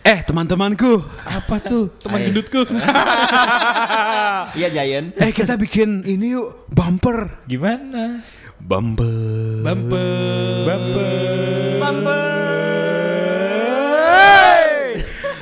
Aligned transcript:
Eh 0.00 0.24
teman-temanku, 0.24 1.04
Apa 1.22 1.60
tuh 1.60 1.92
teman 2.00 2.24
Ayo. 2.24 2.32
gendutku? 2.32 2.64
Iya 4.50 4.66
Giant. 4.72 5.14
eh 5.14 5.30
kita 5.30 5.54
bikin 5.54 6.02
ini 6.02 6.34
yuk 6.34 6.66
bumper. 6.66 7.44
Gimana? 7.46 8.24
Bumper. 8.58 9.60
Bumper. 9.62 10.64
Bumper. 11.78 12.28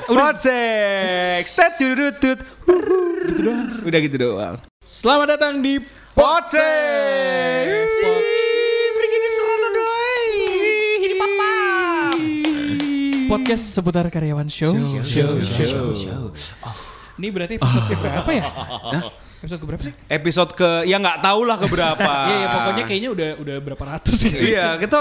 Podsek. 0.09 1.45
Tutut 1.79 2.15
tut. 2.19 2.39
Gitu. 2.67 3.53
Udah 3.87 3.99
gitu 4.03 4.17
doang. 4.19 4.57
Selamat 4.83 5.39
datang 5.39 5.63
di 5.63 5.79
Podsek. 6.13 7.87
Pod- 8.03 8.48
Podcast 13.39 13.71
seputar 13.71 14.03
karyawan 14.11 14.51
show. 14.51 14.75
Show, 15.07 15.39
show. 15.47 16.35
Ini 17.23 17.31
berarti 17.31 17.55
episode 17.63 17.87
keberapa 17.87 18.31
ya? 18.35 18.43
Episode 19.39 19.61
keberapa 19.63 19.83
sih? 19.87 19.95
Episode 20.11 20.51
ke 20.59 20.69
ya 20.91 20.99
nggak 20.99 21.23
tahu 21.23 21.47
lah 21.47 21.55
keberapa. 21.55 22.03
Iya, 22.35 22.35
ya, 22.35 22.47
pokoknya 22.51 22.83
kayaknya 22.91 23.11
udah 23.15 23.31
udah 23.39 23.57
berapa 23.63 23.85
ratus 23.95 24.27
ya. 24.27 24.35
Iya, 24.35 24.67
kita 24.83 25.01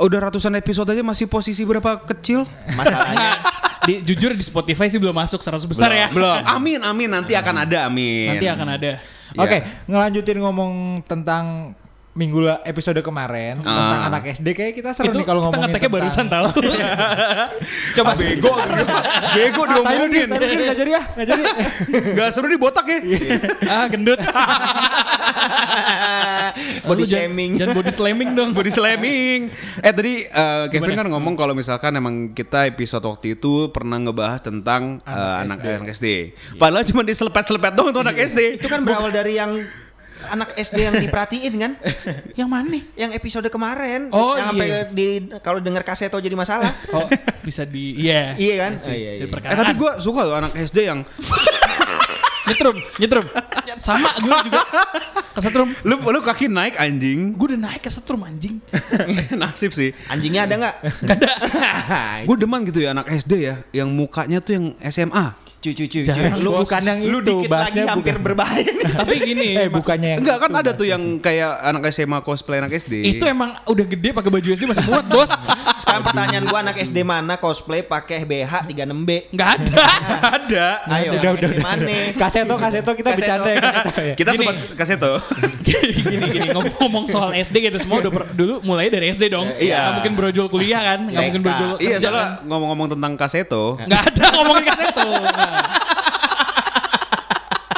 udah 0.00 0.18
ratusan 0.32 0.56
episode 0.56 0.96
aja 0.96 1.04
masih 1.04 1.28
posisi 1.28 1.60
berapa 1.60 2.00
kecil? 2.08 2.48
Masalahnya 2.72 3.44
Di, 3.84 4.00
jujur 4.00 4.32
di 4.32 4.40
Spotify 4.40 4.88
sih 4.88 4.96
belum 4.96 5.12
masuk 5.12 5.44
100 5.44 5.68
besar 5.68 5.92
ya. 5.92 6.08
Belum. 6.08 6.40
Amin, 6.56 6.80
amin. 6.80 7.04
Nanti 7.12 7.36
akan 7.36 7.68
ada, 7.68 7.84
amin. 7.84 8.32
Nanti 8.32 8.48
akan 8.48 8.68
ada. 8.80 8.96
Iya. 8.96 9.44
Oke, 9.44 9.58
ngelanjutin 9.92 10.40
ngomong 10.40 11.04
tentang 11.04 11.76
minggu 12.14 12.38
la- 12.40 12.62
episode 12.62 12.94
kemarin 12.98 13.58
tentang 13.58 13.98
Ah. 13.98 14.06
anak 14.06 14.30
SD 14.30 14.54
kayak 14.54 14.72
kita 14.72 14.94
seru 14.94 15.10
Itu 15.10 15.18
nih 15.18 15.26
kalau 15.26 15.40
kita 15.40 15.46
ngomongin 15.50 15.66
ngeteknya 15.68 15.90
barusan 15.90 16.26
tahu. 16.26 16.46
Coba 17.98 18.10
bego. 18.14 18.52
bego 19.34 19.62
diomongin. 19.66 20.26
Tadi 20.30 20.44
kan 20.46 20.58
nggak 20.62 20.78
jadi 20.78 20.90
ya, 20.90 21.02
nggak 21.10 21.26
jadi. 21.26 21.42
Gak 22.14 22.28
seru 22.30 22.46
dibotak 22.46 22.86
ya. 22.86 22.98
ah, 23.66 23.86
gendut. 23.86 24.18
body 26.84 27.04
shaming. 27.04 27.58
Jangan 27.58 27.74
body 27.74 27.92
slamming 27.92 28.30
dong. 28.32 28.50
Body 28.54 28.70
slamming. 28.70 29.40
Eh 29.78 29.92
tadi 29.92 30.12
eh, 30.22 30.64
Kevin 30.70 30.90
Gimana? 30.90 31.00
kan 31.00 31.08
ngomong 31.10 31.34
kalau 31.34 31.52
misalkan 31.52 31.94
emang 31.94 32.30
kita 32.30 32.66
episode 32.66 33.02
waktu 33.02 33.34
itu 33.34 33.70
pernah 33.70 33.98
ngebahas 33.98 34.40
tentang 34.40 35.02
eh, 35.02 35.34
anak 35.42 35.58
anak 35.60 35.90
SD. 35.90 36.30
Padahal 36.54 36.84
cuma 36.84 37.02
diselepet-selepet 37.02 37.72
doang 37.74 37.90
tuh 37.90 38.02
anak 38.02 38.16
SD. 38.16 38.62
Itu 38.62 38.70
kan 38.70 38.82
berawal 38.82 39.10
dari 39.10 39.34
yang 39.34 39.66
anak 40.30 40.56
SD 40.56 40.78
yang 40.80 40.94
diperhatiin 40.96 41.54
kan? 41.60 41.72
Yang 42.40 42.48
mana 42.48 42.66
nih? 42.70 42.82
Yang 42.94 43.10
episode 43.18 43.48
kemarin. 43.52 44.08
Oh, 44.10 44.34
yang 44.34 44.52
iya. 44.56 44.86
sampai 44.86 44.94
di 44.94 45.06
kalau 45.42 45.58
denger 45.62 45.82
kaseto 45.86 46.18
jadi 46.18 46.34
masalah. 46.34 46.72
Oh, 46.94 47.10
bisa 47.42 47.66
di 47.66 47.98
iya. 47.98 48.38
Iya 48.38 48.54
kan? 48.66 48.72
Sih, 48.78 48.90
Oh, 48.90 48.96
iya, 48.96 49.12
iya. 49.18 49.26
Eh 49.26 49.56
tapi 49.58 49.74
gue 49.74 49.90
suka 49.98 50.22
loh 50.22 50.38
anak 50.38 50.54
SD 50.54 50.86
yang 50.86 51.02
nyetrum, 52.48 52.76
nyetrum. 53.02 53.26
Sama 53.82 54.14
gue 54.20 54.36
juga 54.46 54.62
kesetrum. 55.34 55.68
lu 55.82 55.98
lu 55.98 56.20
kaki 56.22 56.46
naik 56.46 56.78
anjing. 56.78 57.34
Gue 57.34 57.56
udah 57.56 57.60
naik 57.66 57.82
kesetrum 57.82 58.22
anjing. 58.22 58.62
Nasib 59.34 59.74
sih. 59.74 59.90
Anjingnya 60.06 60.46
ada 60.46 60.54
nggak? 60.54 60.76
Gak 61.02 61.16
ada. 61.18 61.32
Gue 62.28 62.36
demen 62.38 62.62
gitu 62.68 62.78
ya 62.84 62.94
anak 62.94 63.10
SD 63.10 63.32
ya 63.42 63.54
yang 63.74 63.90
mukanya 63.90 64.38
tuh 64.38 64.54
yang 64.54 64.66
SMA. 64.86 65.43
Cuy, 65.64 65.72
cuy, 65.72 65.88
cuy. 65.88 66.04
Jarang, 66.04 66.36
Lu 66.38 66.52
bos. 66.52 66.60
bukan 66.62 66.82
yang 66.84 66.98
lu 67.00 67.18
itu, 67.18 67.40
dikit 67.40 67.56
lagi 67.56 67.80
hampir 67.82 68.12
bukan. 68.12 68.24
berbahaya. 68.26 68.68
Tapi 69.00 69.14
gini, 69.18 69.56
Eh 69.56 69.68
bukannya 69.68 70.08
yang 70.10 70.20
Enggak 70.20 70.36
kan 70.36 70.50
itu, 70.50 70.60
ada 70.60 70.70
tuh 70.74 70.84
yang 70.84 71.00
kayak 71.16 71.50
anak 71.64 71.88
SMA 71.88 72.20
cosplay 72.20 72.60
anak 72.60 72.68
SD. 72.74 73.00
itu 73.10 73.24
emang 73.24 73.56
udah 73.64 73.86
gede 73.86 74.12
pakai 74.12 74.28
baju 74.28 74.44
SD 74.46 74.68
masih 74.68 74.84
muat, 74.84 75.08
Bos. 75.08 75.32
Sekarang 75.80 76.04
pertanyaan 76.04 76.44
gua 76.44 76.60
anak 76.60 76.76
SD 76.78 77.00
mana 77.00 77.34
cosplay 77.34 77.80
pakai 77.80 78.22
BH 78.22 78.68
36B? 78.68 79.32
Enggak 79.32 79.48
ada. 79.56 79.74
ada. 80.36 80.66
Ayo, 80.90 81.10
Udah, 81.16 81.30
udah. 81.32 81.50
Mana? 81.56 82.12
Kaseto, 82.12 82.54
kaseto 82.54 82.90
kita 82.92 83.08
Kaseto. 83.10 83.24
bercanda 83.24 83.48
ya. 83.48 83.60
kaseto 83.62 84.00
ya. 84.02 84.14
Kita 84.14 84.30
Gini. 84.30 84.38
sempat 84.38 84.56
kasih 84.76 84.96
tuh. 85.08 85.16
gini 86.04 86.26
gini 86.28 86.48
ngomong 86.52 87.08
soal 87.08 87.32
SD 87.32 87.56
gitu 87.62 87.78
semua 87.78 88.04
dulu 88.04 88.60
mulai 88.60 88.92
dari 88.92 89.08
SD 89.08 89.28
dong. 89.28 89.48
Iya. 89.50 89.80
Nggak 89.80 89.92
mungkin 89.96 90.12
brojol 90.14 90.46
kuliah 90.46 90.84
kan, 90.84 91.08
nggak 91.08 91.22
mungkin 91.24 91.42
brojol 91.42 91.68
Iya, 91.80 91.96
soalnya 91.98 92.20
kan. 92.36 92.44
ngomong-ngomong 92.44 92.88
tentang 92.92 93.12
kaseto. 93.16 93.80
Nggak 93.80 94.02
ada 94.12 94.24
ngomongin 94.34 94.64
kaseto. 94.66 95.08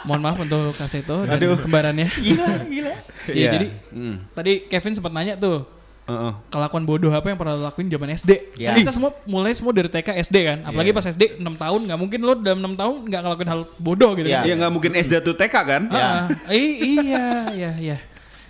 Mohon 0.06 0.22
maaf 0.22 0.38
untuk 0.40 0.62
kaseto 0.72 1.16
dan 1.22 1.36
kembarannya. 1.36 2.08
Gila, 2.16 2.46
gila. 2.64 2.94
Iya, 3.26 3.34
Iya. 3.34 3.50
jadi 3.52 3.66
Hmm. 3.90 4.16
tadi 4.30 4.52
Kevin 4.64 4.94
sempat 4.94 5.10
nanya 5.10 5.34
tuh 5.34 5.66
Heeh. 6.06 6.32
kelakuan 6.48 6.86
bodoh 6.86 7.10
apa 7.10 7.26
yang 7.26 7.34
pernah 7.34 7.52
lo 7.52 7.62
lakuin 7.64 7.86
zaman 7.86 8.08
SD. 8.12 8.54
Ya. 8.54 8.70
Kan 8.70 8.78
kita 8.80 8.94
semua 8.94 9.10
mulai 9.24 9.50
semua 9.50 9.74
dari 9.74 9.90
TK 9.90 10.14
SD 10.22 10.36
kan. 10.40 10.58
Apalagi 10.62 10.90
pas 10.92 11.02
SD 11.04 11.36
6 11.36 11.58
tahun 11.58 11.80
nggak 11.84 11.98
mungkin 11.98 12.20
lo 12.20 12.32
dalam 12.32 12.62
6 12.62 12.74
tahun 12.76 12.94
nggak 13.04 13.20
ngelakuin 13.20 13.50
hal 13.50 13.60
bodoh 13.76 14.10
gitu 14.14 14.28
Ya. 14.28 14.40
kan. 14.40 14.44
Iya 14.46 14.54
nggak 14.56 14.72
mungkin 14.72 14.92
SD 14.94 15.14
tuh 15.20 15.34
TK 15.34 15.54
kan? 15.58 15.82
Ah, 15.90 16.30
i- 16.48 16.78
iya, 17.02 17.26
iya, 17.50 17.70
iya. 17.76 17.96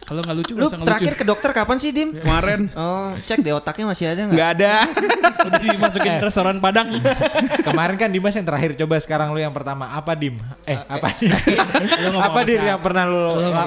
Kalau 0.06 0.22
nggak 0.22 0.36
lucu 0.36 0.52
Lu 0.54 0.70
terakhir 0.70 1.12
ngelucu. 1.12 1.18
ke 1.18 1.26
dokter 1.26 1.50
kapan 1.50 1.76
sih, 1.76 1.90
Dim? 1.90 2.14
Kemarin 2.14 2.70
Oh, 2.72 3.18
cek 3.18 3.42
deh 3.42 3.50
otaknya 3.50 3.84
masih 3.84 4.06
ada 4.06 4.20
nggak? 4.22 4.32
nggak 4.32 4.48
ada. 4.54 4.72
Udah 5.46 5.60
dimasukin 5.60 6.08
Eh. 6.08 6.20
restoran 6.22 6.56
Padang. 6.56 6.86
Kemarin 7.66 7.96
kan 7.96 8.08
Dimas 8.08 8.30
yang 8.32 8.42
terakhir 8.44 8.74
coba 8.76 8.96
sekarang 8.96 9.28
lu 9.30 9.38
yang 9.38 9.50
pertama 9.50 9.90
apa 9.90 10.14
Dim? 10.14 10.38
Eh 10.62 10.78
apa 10.94 11.10
Dim? 11.12 11.34
Lu 11.34 12.06
ngomong 12.08 12.22
apa 12.22 12.40
Dim 12.40 12.62
yang 12.62 12.78
pernah 12.78 13.04
lu 13.04 13.18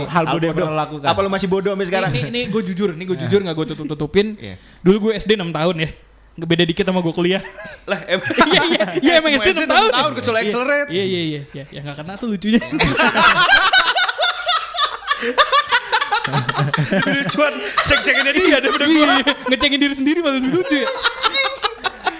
hal 0.06 0.24
bodoh 0.26 0.46
yang 0.46 0.56
pernah 0.56 0.72
lu 0.72 0.80
lakukan? 0.80 1.08
Apa 1.08 1.20
lu 1.20 1.30
masih 1.30 1.48
bodoh 1.48 1.72
sampai 1.72 1.88
sekarang? 1.88 2.10
Ini, 2.10 2.22
ini 2.26 2.42
gue 2.48 2.62
jujur, 2.66 2.90
ini 2.92 3.04
gue 3.04 3.18
jujur 3.20 3.40
nggak 3.42 3.54
gue 3.54 3.66
tutup 3.70 3.86
tutupin. 3.90 4.40
Iya. 4.40 4.56
Dulu 4.80 5.12
gue 5.12 5.20
SD 5.20 5.36
6 5.36 5.44
tahun 5.50 5.76
ya. 5.78 5.90
Beda 6.40 6.64
dikit 6.64 6.88
sama 6.88 7.00
gue 7.00 7.12
kuliah. 7.12 7.44
Lah, 7.84 8.00
Iya 8.48 8.62
iya 8.66 8.86
iya 8.98 9.14
emang 9.20 9.36
SD 9.36 9.50
SD 9.52 9.60
6 9.60 9.68
tahun. 9.68 9.90
tahun, 9.92 10.12
kecuali 10.16 10.38
Iya, 10.38 10.48
accelerate. 10.48 10.88
Iya 10.88 11.04
iya 11.04 11.22
iya 11.22 11.42
iya. 11.52 11.64
Ya 11.68 11.80
nggak 11.84 11.98
kena 12.00 12.14
tuh 12.16 12.32
lucunya. 12.32 12.64
lucuan 17.16 17.54
cek-cekinnya 17.84 18.34
dia 18.34 18.58
daripada 18.58 18.86
Iya, 18.86 19.06
gua. 19.18 19.34
ngecekin 19.48 19.80
diri 19.80 19.96
sendiri 19.96 20.20
malah 20.20 20.38
lebih 20.38 20.52
lucu 20.54 20.76
ya. 20.78 20.90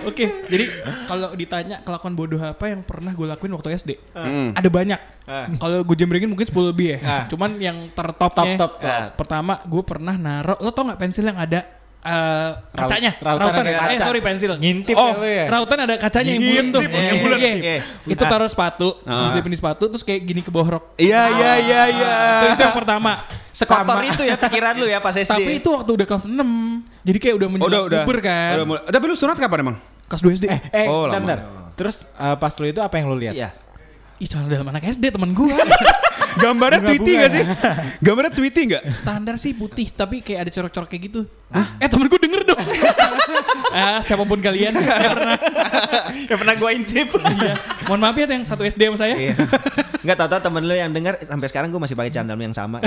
Oke, 0.02 0.26
jadi 0.48 0.66
kalau 1.06 1.36
ditanya 1.36 1.84
kelakuan 1.84 2.16
bodoh 2.16 2.40
apa 2.40 2.66
yang 2.66 2.82
pernah 2.82 3.12
gue 3.12 3.28
lakuin 3.28 3.52
waktu 3.52 3.76
SD, 3.76 3.92
Hmm. 4.14 4.56
ada 4.56 4.66
banyak. 4.66 5.00
Ah. 5.28 5.52
Kalau 5.52 5.84
gue 5.84 5.96
jembrengin 5.96 6.26
mungkin 6.26 6.48
10 6.48 6.56
lebih 6.66 6.88
ya. 6.90 7.00
Ah. 7.02 7.24
Cuman 7.28 7.60
yang 7.60 7.92
tertopnya, 7.92 8.56
Top, 8.56 8.80
top, 8.80 8.80
top. 8.80 8.88
eh, 8.88 9.06
pertama 9.14 9.60
gue 9.62 9.84
pernah 9.84 10.16
naruh, 10.16 10.56
lo 10.58 10.72
tau 10.72 10.88
nggak 10.88 10.98
pensil 10.98 11.26
yang 11.26 11.36
ada 11.36 11.68
eh, 12.00 12.50
kacanya? 12.72 13.12
rautan 13.20 13.60
ada 13.60 13.70
Eh 13.92 14.00
kaca. 14.00 14.06
sorry 14.08 14.24
pensil. 14.24 14.56
Ngintip 14.56 14.96
Oh, 14.96 15.20
ya 15.20 15.28
ya? 15.28 15.46
Rautan 15.52 15.78
ada 15.84 15.96
kacanya 16.00 16.32
yang 16.32 16.42
bulat 16.42 16.66
tuh. 16.72 16.82
Yang 16.88 17.18
bulat. 17.20 17.38
Iya. 17.38 17.52
Iya. 17.60 17.78
Itu 18.08 18.24
taruh 18.24 18.48
sepatu, 18.48 18.90
Ah. 19.04 19.28
diselipin 19.28 19.52
di 19.52 19.60
sepatu, 19.60 19.84
terus 19.86 20.02
kayak 20.02 20.22
gini 20.24 20.40
ke 20.40 20.48
bawah 20.48 20.80
rok. 20.80 20.96
Iya 20.96 21.28
iya 21.28 21.52
iya 21.60 21.82
iya. 21.92 22.12
Itu 22.50 22.62
yang 22.64 22.72
pertama. 22.74 23.28
Sekotor 23.50 23.98
itu 24.04 24.24
ya 24.24 24.36
pikiran 24.36 24.74
lu 24.78 24.86
ya 24.86 25.00
pas 25.00 25.12
SD. 25.12 25.30
Tapi 25.30 25.52
itu 25.58 25.70
waktu 25.70 25.92
udah 25.94 26.06
kelas 26.06 26.26
6 26.26 26.38
Jadi 27.02 27.18
kayak 27.18 27.36
udah 27.36 27.48
menjelang 27.50 27.70
udah 27.70 27.82
udah. 27.86 28.02
puber 28.06 28.18
kan 28.22 28.52
Udah 28.56 28.66
mulai. 28.66 28.82
Tapi 28.86 29.04
lu 29.06 29.16
sunat 29.16 29.38
kapan 29.38 29.60
emang? 29.62 29.76
Kelas 30.06 30.22
2 30.22 30.38
SD 30.38 30.46
Eh, 30.48 30.62
eh, 30.74 30.86
Oh, 30.86 31.06
bentar, 31.06 31.14
lama. 31.14 31.20
bentar. 31.20 31.40
Terus 31.76 31.96
eh, 32.06 32.36
pas 32.36 32.54
lu 32.56 32.66
itu 32.66 32.80
apa 32.80 32.96
yang 32.96 33.06
lu 33.10 33.18
lihat? 33.18 33.34
Iya. 33.34 33.50
Ih 34.20 34.28
dalam 34.28 34.68
anak 34.68 34.84
SD 34.84 35.16
temen 35.16 35.32
gue 35.32 35.56
Gambarnya 36.38 36.80
Tweety 36.84 37.12
gak 37.16 37.32
sih? 37.32 37.44
Gambarnya 38.00 38.34
Tweety 38.34 38.62
gak? 38.70 38.84
Standar 38.94 39.36
sih 39.36 39.58
putih 39.58 39.90
Tapi 39.90 40.22
kayak 40.22 40.46
ada 40.46 40.52
corak-corak 40.52 40.90
kayak 40.90 41.04
gitu 41.10 41.22
Eh 41.80 41.88
temen 41.90 42.06
gue 42.06 42.20
denger 42.20 42.42
dong 42.46 42.62
ah, 43.74 44.00
Siapa 44.06 44.22
pun 44.22 44.38
kalian 44.38 44.78
yang 44.78 44.86
pernah 44.86 45.38
Ya 46.30 46.36
pernah 46.38 46.56
gua 46.58 46.70
intip. 46.74 47.10
iya. 47.10 47.54
Mohon 47.86 48.00
maaf 48.02 48.16
ya 48.18 48.26
yang 48.28 48.46
satu 48.46 48.62
SD 48.62 48.82
sama 48.86 48.98
saya 48.98 49.16
Iya. 49.18 49.34
Enggak 50.00 50.18
tahu-tahu 50.20 50.42
temen 50.46 50.62
lu 50.66 50.76
yang 50.76 50.92
denger 50.94 51.14
sampai 51.26 51.48
sekarang 51.50 51.68
gua 51.70 51.82
masih 51.82 51.96
pakai 51.98 52.12
candam 52.14 52.38
yang 52.38 52.54
sama. 52.54 52.78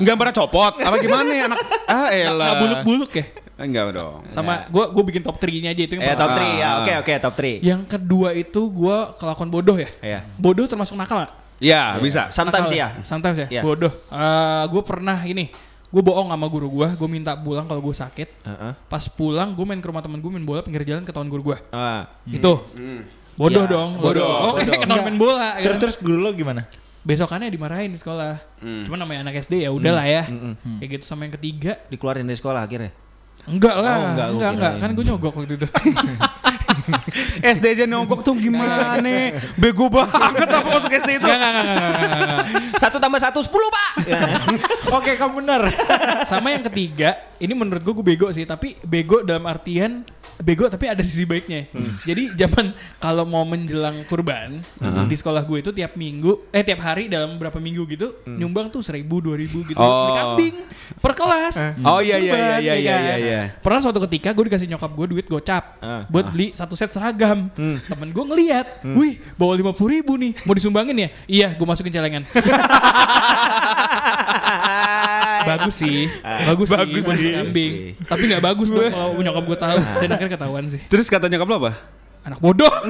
Gambarnya 0.00 0.34
copot? 0.34 0.80
Apa 0.80 0.96
gimana 0.98 1.28
ya 1.28 1.44
anak? 1.46 1.58
Ah 1.84 2.08
elah. 2.08 2.46
Nggak 2.48 2.56
buluk-buluk 2.60 3.12
ya 3.12 3.24
Enggak 3.60 3.94
dong. 3.94 4.24
Sama 4.26 4.66
gue 4.66 4.84
gue 4.90 5.04
bikin 5.06 5.22
top 5.22 5.36
3 5.38 5.62
nya 5.62 5.70
aja 5.70 5.82
itu 5.84 5.92
yang 5.94 6.02
eh 6.02 6.16
top 6.16 6.32
pertama. 6.32 6.50
3 6.50 6.58
ya. 6.58 6.70
Oke 6.80 6.92
oke 6.98 7.12
top 7.20 7.34
3. 7.36 7.60
Yang 7.62 7.82
kedua 7.86 8.28
itu 8.32 8.60
gue 8.72 8.96
kelakuan 9.20 9.48
bodoh 9.52 9.76
ya 9.78 9.90
Iya. 10.00 10.20
Bodoh 10.34 10.66
termasuk 10.66 10.96
nakal 10.96 11.28
gak? 11.28 11.32
Ya 11.62 11.94
bisa. 12.02 12.28
Sometimes 12.34 12.70
ya. 12.74 12.98
Sometimes 13.06 13.38
ya. 13.38 13.46
Iya. 13.48 13.62
Bodoh. 13.62 13.92
gue 14.68 14.82
pernah 14.82 15.22
ini. 15.22 15.54
Gue 15.92 16.02
bohong 16.02 16.32
sama 16.32 16.46
guru 16.50 16.66
gue. 16.72 16.88
Gue 16.98 17.08
minta 17.08 17.38
pulang 17.38 17.70
kalau 17.70 17.78
gue 17.78 17.94
sakit. 17.94 18.28
Heeh. 18.42 18.72
Pas 18.90 19.04
pulang 19.06 19.54
gue 19.54 19.62
main 19.62 19.78
ke 19.78 19.86
rumah 19.86 20.02
temen 20.02 20.18
gue 20.18 20.30
main 20.32 20.42
bola 20.42 20.60
pinggir 20.66 20.82
jalan 20.82 21.06
ketahuan 21.06 21.30
guru 21.30 21.54
gue. 21.54 21.58
Ah. 21.70 22.10
Itu. 22.26 22.66
Bodoh 23.32 23.64
Ya, 23.64 23.70
dong. 23.70 23.90
bodoh, 23.96 24.26
Oh 24.26 24.52
bodoh. 24.58 24.74
ketahuan 24.82 25.06
main 25.06 25.18
bola. 25.20 25.62
Terus 25.62 25.76
ya. 25.76 25.80
terus 25.80 25.94
guru 26.02 26.18
lu 26.18 26.34
gimana? 26.34 26.66
besokannya 27.02 27.50
dimarahin 27.50 27.90
di 27.90 27.98
sekolah. 27.98 28.38
Hmm. 28.62 28.86
Cuman 28.86 29.02
namanya 29.02 29.26
anak 29.26 29.42
SD 29.42 29.66
ya 29.66 29.74
udahlah 29.74 30.06
ya. 30.06 30.22
Mm, 30.30 30.54
mm. 30.54 30.76
Kayak 30.78 30.90
gitu 30.98 31.04
sama 31.04 31.26
yang 31.26 31.34
ketiga. 31.34 31.72
Dikeluarin 31.90 32.26
dari 32.26 32.38
sekolah 32.38 32.62
akhirnya. 32.62 32.94
Enggak 33.42 33.74
lah. 33.74 33.94
Oh, 33.98 34.06
enggak, 34.14 34.28
enggak, 34.30 34.50
enggak, 34.54 34.72
kirain. 34.78 34.82
Kan 34.86 34.90
gue 34.94 35.04
nyogok 35.10 35.34
waktu 35.34 35.54
itu. 35.58 35.66
SD 37.56 37.64
aja 37.78 37.84
nongkok 37.88 38.20
tuh 38.26 38.34
gimana? 38.38 38.98
Bego 39.56 39.88
banget 39.88 40.48
apa 40.48 40.68
masuk 40.68 40.92
SD 40.92 41.18
itu? 41.18 41.26
Enggak, 41.26 41.38
enggak, 41.38 41.52
enggak, 41.52 41.76
enggak, 41.76 41.96
enggak, 41.96 42.28
enggak. 42.28 42.80
Satu 42.80 42.96
tambah 42.98 43.20
satu 43.20 43.40
sepuluh 43.44 43.68
pak. 43.70 43.92
Oke, 44.98 45.16
kamu 45.16 45.32
benar. 45.44 45.62
Sama 46.26 46.52
yang 46.52 46.64
ketiga, 46.66 47.16
ini 47.42 47.52
menurut 47.52 47.82
gue 47.82 47.92
gue 47.92 48.06
bego 48.06 48.30
sih, 48.30 48.46
tapi 48.46 48.78
bego 48.80 49.20
dalam 49.20 49.42
artian 49.44 50.06
bego 50.38 50.66
tapi 50.66 50.86
ada 50.86 51.02
sisi 51.02 51.22
baiknya. 51.22 51.66
Jadi 52.02 52.34
zaman 52.34 52.70
kalau 52.96 53.22
mau 53.22 53.42
menjelang 53.42 54.06
kurban 54.06 54.62
di 55.04 55.14
sekolah 55.14 55.42
gue 55.42 55.58
itu 55.60 55.70
tiap 55.70 55.94
minggu 55.94 56.48
eh 56.48 56.62
tiap 56.62 56.80
hari 56.80 57.06
dalam 57.06 57.34
berapa 57.34 57.58
minggu 57.58 57.82
gitu 57.86 58.14
nyumbang 58.24 58.66
tuh 58.68 58.80
seribu 58.80 59.18
dua 59.18 59.34
ribu 59.34 59.60
gitu 59.62 59.76
Oh. 59.76 59.90
beli 59.90 60.12
kambing 60.14 60.54
per 60.98 61.12
kelas. 61.12 61.56
Oh 61.82 61.98
iya 61.98 62.16
iya 62.16 62.32
iya 62.32 62.38
iya 62.38 62.54
ya 62.54 62.74
iya 62.74 62.94
kan? 62.94 63.02
iya. 63.02 63.16
iya. 63.18 63.40
Pernah 63.58 63.80
suatu 63.80 63.98
ketika 64.06 64.30
gue 64.30 64.44
dikasih 64.46 64.68
nyokap 64.68 64.90
gue 64.92 65.06
duit 65.10 65.26
gocap 65.26 65.64
Ah. 65.78 66.06
buat 66.06 66.30
beli 66.30 66.54
satu 66.54 66.74
set 66.74 66.90
seragam. 66.90 67.50
Temen 67.82 68.08
gue 68.08 68.24
ngeliat, 68.24 68.86
wih 68.88 69.18
bawa 69.34 69.52
lima 69.52 69.72
puluh 69.72 69.98
ribu 69.98 70.14
nih, 70.14 70.38
mau 70.42 70.54
disumbangin 70.54 70.94
ya? 70.96 71.08
Iya, 71.26 71.48
gue 71.52 71.66
masukin 71.66 71.90
celengan. 71.90 72.22
bagus 75.54 75.74
sih, 75.76 76.08
bagus, 76.22 76.68
Bagus 76.68 77.04
sih, 77.04 77.16
sih. 77.18 77.32
kambing. 77.34 77.72
Tapi 78.02 78.22
nggak 78.26 78.42
bagus 78.42 78.68
dong 78.68 78.86
kalau 78.86 79.16
nyokap 79.16 79.44
gue 79.44 79.58
tahu 79.58 79.78
dan 79.98 80.08
akhirnya 80.10 80.32
ketahuan 80.32 80.64
sih. 80.66 80.80
Terus 80.84 81.06
kata 81.06 81.26
nyokap 81.26 81.46
lo 81.46 81.56
apa? 81.58 81.72
Anak 82.22 82.38
bodoh. 82.38 82.70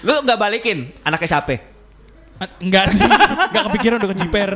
Lu 0.00 0.14
nggak 0.22 0.38
balikin 0.38 0.90
anaknya 1.02 1.28
siapa? 1.30 1.56
A- 2.40 2.56
Enggak 2.58 2.88
sih, 2.90 3.04
nggak 3.46 3.64
kepikiran 3.68 3.96
udah 4.00 4.10
kejiper. 4.10 4.50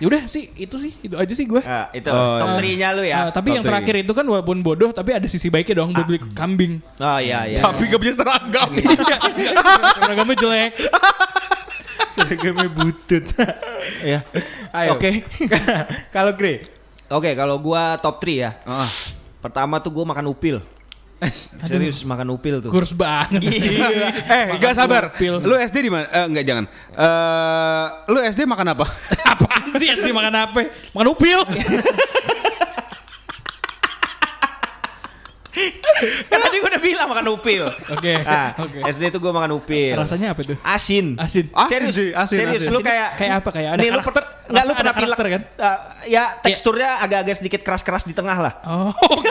Ya 0.00 0.08
udah 0.08 0.22
sih, 0.26 0.48
itu 0.54 0.80
sih, 0.80 0.96
itu 0.98 1.12
aja 1.12 1.28
sih 1.28 1.44
gue. 1.44 1.60
Ah, 1.60 1.92
itu 1.92 2.08
Oh, 2.08 2.40
top 2.40 2.56
iya. 2.56 2.72
3-nya 2.72 2.88
lu 2.90 3.02
ya. 3.04 3.16
Ah, 3.18 3.28
tapi 3.28 3.52
yang 3.52 3.60
Top 3.60 3.68
three. 3.68 3.84
terakhir 3.84 3.94
itu 4.00 4.12
kan 4.14 4.24
walaupun 4.24 4.56
bodoh 4.60 4.90
tapi 4.90 5.12
ada 5.12 5.28
sisi 5.28 5.52
baiknya 5.52 5.76
dong 5.76 5.92
buat 5.92 6.08
beli 6.08 6.24
kambing. 6.32 6.80
Oh 6.96 7.20
iya 7.20 7.44
iya. 7.44 7.60
Tapi 7.60 7.84
gak 7.84 8.00
punya 8.00 8.14
seragam. 8.16 8.68
Seragamnya 10.00 10.36
jelek. 10.38 10.72
Seragamnya 12.20 12.68
butut. 12.68 13.24
Iya. 14.04 14.20
Ayo. 14.78 14.96
Oke. 14.96 15.24
Kalau 16.14 16.36
Gre, 16.36 16.68
Oke, 17.10 17.34
kalau 17.34 17.58
gua 17.58 17.98
top 17.98 18.22
3 18.22 18.30
ya. 18.30 18.50
Ah. 18.62 18.86
Pertama 19.42 19.82
tuh 19.82 19.90
gua 19.90 20.06
makan 20.06 20.30
upil. 20.30 20.62
Serius 21.66 22.00
makan 22.00 22.32
upil 22.32 22.62
tuh. 22.62 22.70
Kurs 22.70 22.94
banget 22.96 23.44
sih. 23.44 23.76
Eh, 23.76 24.56
Makan 24.56 24.62
gak 24.62 24.72
sabar. 24.72 25.12
pil. 25.18 25.36
Lu 25.36 25.52
SD 25.52 25.84
di 25.84 25.90
mana? 25.92 26.06
Eh, 26.08 26.24
enggak 26.24 26.44
jangan. 26.46 26.64
Eh, 26.96 27.84
lu 28.08 28.22
SD 28.22 28.46
makan 28.46 28.72
apa? 28.72 28.86
Apaan 29.34 29.74
sih 29.76 29.90
SD 29.90 30.14
makan 30.14 30.32
apa? 30.32 30.70
Makan 30.96 31.08
upil. 31.12 31.40
Kan 36.26 36.38
tadi 36.40 36.56
gua 36.56 36.70
udah 36.70 36.82
bilang 36.82 37.06
makan 37.06 37.26
upil. 37.30 37.64
Oke. 37.88 38.12
Nah, 38.20 38.48
Oke. 38.56 38.78
SD 38.86 39.02
tuh 39.08 39.18
gua 39.18 39.32
makan 39.34 39.52
upil. 39.54 39.94
Rasanya 39.94 40.32
apa 40.32 40.40
tuh? 40.42 40.56
Asin. 40.60 41.14
Asin. 41.14 41.46
Asin 41.50 41.70
serius, 41.70 41.94
sih, 41.94 42.08
asin, 42.10 42.36
serius. 42.38 42.62
asin. 42.62 42.70
Lu 42.70 42.80
kayak 42.80 43.08
Kayak 43.14 43.34
apa? 43.38 43.48
Kayak 43.50 43.70
ada 43.70 43.80
Nih, 43.80 43.88
lu 43.88 44.00
karakter. 44.00 44.14
per- 44.16 44.28
Nggak 44.50 44.64
lu 44.66 44.72
pernah 44.74 44.90
ada 44.90 44.98
pilek 44.98 45.18
kan? 45.22 45.42
Eh, 45.46 45.78
ya 46.10 46.24
teksturnya 46.36 46.98
agak-agak 46.98 47.38
sedikit 47.38 47.60
keras-keras 47.62 48.02
di 48.02 48.10
tengah 48.10 48.34
lah. 48.34 48.52
Oh, 48.64 48.90
oke. 49.14 49.30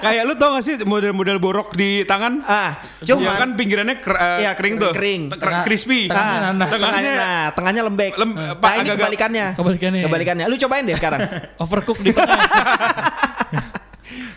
Kayak 0.00 0.22
lu 0.24 0.34
tau 0.34 0.56
gak 0.56 0.64
sih 0.64 0.74
model-model 0.80 1.36
borok 1.36 1.76
di 1.76 2.00
tangan? 2.02 2.40
Ah, 2.42 2.80
Cuma 3.04 3.36
kan 3.36 3.52
pinggirannya 3.52 4.00
ker- 4.00 4.16
eh, 4.16 4.38
Iya, 4.40 4.56
kering 4.56 4.80
tuh. 4.80 4.90
kering. 4.90 5.20
Te- 5.28 5.36
ker- 5.36 5.62
crispy. 5.62 6.08
Tengahnya 6.08 6.32
Ah, 6.32 6.40
nanah. 6.48 6.66
tengahnya, 6.66 6.88
Tengahnya 6.88 7.12
nah, 7.12 7.44
tengahnya 7.52 7.82
lembek. 7.84 8.12
Lem- 8.16 8.32
nah, 8.32 8.54
Pak, 8.56 8.70
ini 8.74 8.88
kebalikannya. 8.90 9.46
Kebalikannya. 9.52 10.00
Kebalikannya. 10.08 10.44
Lu 10.48 10.56
cobain 10.56 10.84
deh 10.88 10.96
sekarang. 10.96 11.20
Overcook 11.62 11.98
di 12.00 12.10
tengah. 12.10 12.40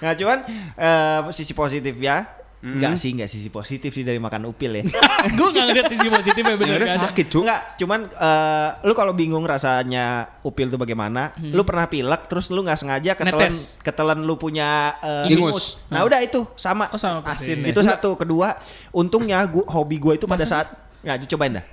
nah, 0.01 0.13
cuman 0.15 0.38
eh, 0.75 1.19
sisi 1.31 1.53
positif 1.53 1.95
ya. 2.00 2.25
Enggak 2.65 2.97
sih, 2.97 3.13
enggak 3.13 3.30
sisi 3.30 3.53
positif 3.53 3.94
sih 3.94 4.01
dari 4.01 4.18
makan 4.18 4.50
upil 4.50 4.81
ya. 4.81 4.83
Gue 5.38 5.53
gak 5.53 5.69
ngeliat 5.69 5.86
sisi 5.86 6.09
positifnya 6.09 6.57
bener 6.57 6.81
Ada 6.81 6.86
nggak 6.89 6.97
ada. 6.97 7.06
sakit, 7.13 7.25
Cuk. 7.30 7.44
Enggak, 7.45 7.62
cuman 7.77 8.00
eh, 8.09 8.69
lu 8.89 8.94
kalau 8.97 9.13
bingung 9.13 9.45
rasanya 9.45 10.33
upil 10.42 10.74
tuh 10.74 10.81
bagaimana, 10.81 11.30
lu 11.38 11.62
pernah 11.62 11.86
pilek 11.86 12.25
terus 12.25 12.50
lu 12.50 12.65
nggak 12.65 12.81
sengaja 12.81 13.13
ketelan 13.13 13.53
Netes. 13.53 13.77
ketelan 13.86 14.25
lu 14.25 14.33
punya 14.42 14.97
eh, 14.97 15.38
Ingus. 15.38 15.77
Nah, 15.94 16.09
udah 16.09 16.18
itu 16.25 16.41
sama. 16.57 16.89
Oh 16.89 16.98
sama. 16.98 17.21
Asin 17.30 17.62
ya? 17.62 17.69
Itu 17.69 17.86
satu, 17.86 18.18
kedua, 18.18 18.57
untungnya 18.89 19.45
gua, 19.45 19.69
hobi 19.69 20.01
gue 20.01 20.18
itu 20.18 20.25
pada 20.25 20.41
saat 20.50 20.74
nggak 21.06 21.30
cobain 21.38 21.62
dah. 21.62 21.65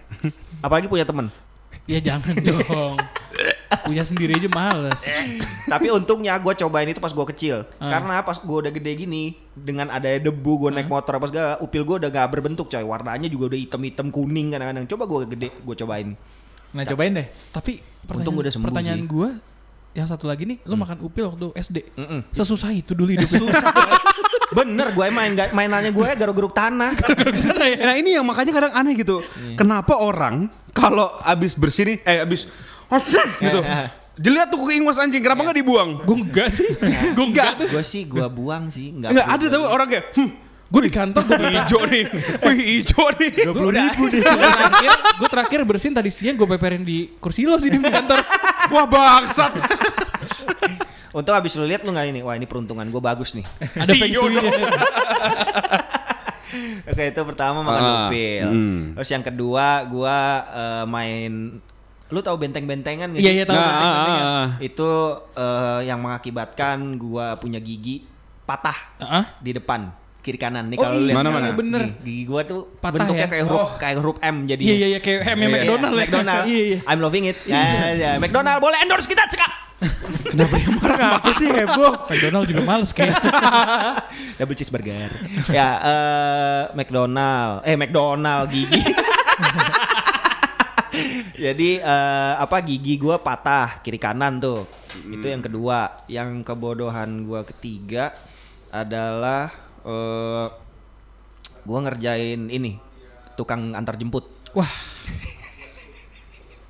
Apalagi 0.60 0.92
punya 0.92 1.08
temen. 1.08 1.32
Ya 1.88 2.04
jangan 2.04 2.36
dong. 2.36 3.00
Punya 3.82 4.02
sendiri 4.06 4.38
aja 4.38 4.48
males. 4.50 5.06
Tapi 5.66 5.86
untungnya 5.90 6.38
gue 6.38 6.54
cobain 6.54 6.88
itu 6.88 7.02
pas 7.02 7.10
gue 7.10 7.26
kecil. 7.34 7.66
Ah. 7.82 7.98
Karena 7.98 8.22
pas 8.22 8.38
gue 8.38 8.58
udah 8.66 8.72
gede 8.72 8.92
gini, 9.06 9.34
dengan 9.52 9.90
adanya 9.90 10.30
debu 10.30 10.52
gue 10.66 10.70
naik 10.74 10.88
motor 10.88 11.18
apa 11.18 11.26
segala, 11.28 11.58
upil 11.58 11.82
gue 11.82 11.96
udah 12.02 12.10
gak 12.10 12.28
berbentuk 12.32 12.70
coy. 12.70 12.82
Warnanya 12.82 13.26
juga 13.26 13.52
udah 13.52 13.58
hitam-hitam 13.58 14.08
kuning 14.14 14.54
kadang-kadang. 14.54 14.86
Coba 14.86 15.04
gue 15.06 15.18
gede, 15.34 15.48
gue 15.50 15.76
cobain. 15.82 16.08
nah 16.72 16.88
cobain 16.88 17.12
deh. 17.12 17.28
Tapi 17.52 17.84
Untung 18.08 18.32
gua 18.34 18.48
udah 18.48 18.52
sembuh 18.52 18.66
pertanyaan 18.72 19.04
sih. 19.04 19.12
gue 19.12 19.28
yang 19.92 20.08
satu 20.08 20.24
lagi 20.24 20.48
nih, 20.48 20.56
lu 20.64 20.74
makan 20.80 21.04
upil 21.04 21.28
waktu 21.28 21.52
SD. 21.52 21.78
Mm-mm. 22.00 22.20
Sesusah 22.32 22.72
itu 22.72 22.96
dulu 22.96 23.12
hidup 23.12 23.28
lu. 23.36 23.44
Bener, 24.56 24.92
gue 24.96 25.06
main 25.12 25.32
mainannya 25.52 25.92
gue 25.92 26.08
garuk-garuk 26.16 26.56
tanah. 26.56 26.96
Nah 27.62 27.94
ini 27.94 28.16
yang 28.16 28.26
makanya 28.26 28.52
kadang 28.56 28.72
aneh 28.74 28.96
gitu. 28.96 29.20
Kenapa 29.54 30.00
orang 30.00 30.48
kalau 30.72 31.12
abis 31.22 31.52
bersih 31.54 31.84
nih, 31.84 31.96
eh 32.08 32.18
abis 32.24 32.48
Asik 32.92 33.28
gitu. 33.44 33.60
Dilihat 34.12 34.52
tuh 34.52 34.60
keingus 34.68 35.00
anjing, 35.00 35.24
kenapa 35.24 35.48
nggak 35.48 35.58
dibuang? 35.58 35.90
gue 36.04 36.16
enggak 36.20 36.52
sih. 36.52 36.68
Gue 37.16 37.26
enggak 37.32 37.56
tuh. 37.56 37.68
gue 37.72 37.80
sih 37.80 38.04
gue 38.04 38.26
buang 38.28 38.68
sih. 38.68 38.92
Nggak 38.92 39.08
Enggak 39.16 39.26
gua 39.26 39.34
ada 39.34 39.46
tahu 39.48 39.64
orang 39.64 39.88
kayak, 39.88 40.04
hmm, 40.12 40.30
Gue 40.68 40.80
di 40.84 40.92
kantor 40.92 41.22
gue 41.28 41.48
hijau 41.52 41.80
nih, 41.84 42.04
wih 42.48 42.56
hijau 42.56 43.06
nih. 43.16 43.30
Gue 43.44 43.72
ribu 43.72 44.04
deh. 44.08 44.20
terakhir, 44.20 44.90
gue 45.16 45.28
terakhir 45.28 45.58
bersihin 45.64 45.92
tadi 45.92 46.08
siang 46.08 46.32
gue 46.32 46.48
peperin 46.48 46.80
di 46.80 47.12
kursi 47.16 47.44
lo 47.44 47.56
sih 47.56 47.68
di 47.68 47.76
kantor. 47.76 48.20
Wah 48.72 48.88
bangsat. 48.88 49.52
Untung 51.12 51.36
abis 51.36 51.60
lu 51.60 51.68
lihat 51.68 51.84
lu 51.84 51.92
nggak 51.92 52.08
ini, 52.08 52.20
wah 52.24 52.32
ini 52.32 52.48
peruntungan 52.48 52.88
gue 52.88 53.02
bagus 53.04 53.36
nih. 53.36 53.44
Ada 53.76 53.92
feng 53.92 54.12
Sio 54.12 54.24
shui 54.24 54.32
dong. 54.32 54.48
Oke 56.84 57.02
itu 57.08 57.20
pertama 57.24 57.60
makan 57.60 57.80
Ah, 57.82 57.92
upil. 58.08 58.48
hmm. 58.48 58.80
Terus 58.96 59.08
yang 59.08 59.24
kedua 59.24 59.66
gue 59.84 60.18
eh, 60.52 60.84
main, 60.84 61.32
lu 62.12 62.20
tahu 62.20 62.36
benteng-bentengan 62.36 63.08
nggak 63.08 63.18
Iya 63.18 63.32
iya 63.32 63.44
tahu. 63.44 63.56
Nah, 63.56 63.64
benteng-bentengan. 63.64 64.20
ah, 64.20 64.36
ah. 64.36 64.48
Itu 64.60 64.90
eh, 65.32 65.80
yang 65.82 65.98
mengakibatkan 65.98 66.76
gua 66.94 67.34
punya 67.36 67.56
gigi 67.58 68.04
patah 68.42 68.76
Heeh. 69.00 69.24
di 69.40 69.50
depan 69.52 69.88
kiri 70.20 70.36
kanan 70.36 70.68
nih 70.68 70.76
Oh 70.76 70.84
kalau 70.84 70.94
lu 70.94 71.00
iya, 71.00 71.06
lihat. 71.08 71.18
Mana-mana? 71.18 71.44
Nih, 71.44 71.54
bener. 71.56 71.82
Gigi 71.98 72.22
gua 72.22 72.40
tuh 72.42 72.60
Patah 72.76 72.94
bentuknya 73.00 73.26
ya? 73.26 73.30
kayak 73.32 73.44
huruf 73.44 73.58
Oh. 73.58 73.68
kayak 73.74 73.96
huruf 73.96 74.16
M 74.20 74.36
jadi. 74.44 74.62
Iya 74.62 74.74
iya 74.76 74.86
iya 74.88 75.00
kayak 75.00 75.20
hamnya 75.24 75.48
McDonald 75.50 75.90
ya. 75.90 75.98
McDonald. 75.98 76.44
Iya 76.52 76.62
iya. 76.62 76.78
I'm 76.84 77.00
loving 77.00 77.24
it. 77.26 77.36
Ya, 77.42 77.62
ya. 77.92 78.10
McDonald 78.20 78.60
boleh 78.60 78.78
endorse 78.78 79.08
kita 79.08 79.24
cekat. 79.26 79.52
Apa 81.18 81.30
sih 81.34 81.48
heboh? 81.48 82.06
McDonald 82.06 82.46
juga 82.46 82.62
males 82.62 82.90
kayak. 82.92 83.18
Double 84.38 84.54
cheeseburger. 84.54 85.10
ya, 85.50 85.68
eh 85.80 86.62
McDonald. 86.72 87.66
Eh, 87.66 87.74
McDonald 87.74 88.46
gigi. 88.46 88.78
Jadi 91.36 91.80
eh, 91.80 92.34
apa 92.36 92.56
gigi 92.60 93.00
gua 93.00 93.18
patah 93.18 93.80
kiri 93.80 93.96
kanan 93.96 94.38
tuh. 94.38 94.68
Itu 95.08 95.26
yang 95.26 95.40
kedua. 95.40 96.04
Yang 96.06 96.44
kebodohan 96.44 97.24
gua 97.24 97.42
ketiga 97.42 98.12
adalah 98.68 99.52
eh 99.82 100.46
gua 101.62 101.78
ngerjain 101.88 102.48
ini 102.48 102.76
tukang 103.34 103.72
antar 103.72 103.96
jemput. 103.96 104.28
Wah. 104.52 104.70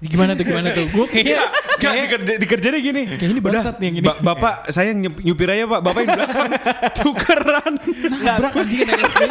Gimana 0.02 0.34
tuh 0.34 0.42
gimana 0.42 0.74
tuh? 0.74 0.90
Gue 0.90 1.06
kayaknya 1.06 1.46
Gak 1.78 1.94
dikerja, 1.94 2.32
dikerjanya 2.38 2.80
gini. 2.82 3.02
Kayak 3.18 3.30
ini 3.34 3.40
bangsat 3.42 3.74
nih 3.78 3.86
yang 3.86 3.96
ini. 3.98 4.06
Ba- 4.06 4.20
bapak 4.22 4.54
saya 4.70 4.90
nyupir 4.94 5.50
aja 5.50 5.66
pak, 5.66 5.80
bapak 5.82 6.00
yang 6.02 6.10
belakang 6.14 6.50
tukeran. 6.98 7.72
nabrak 8.22 8.52
naik 8.54 8.98
SD. 8.98 9.22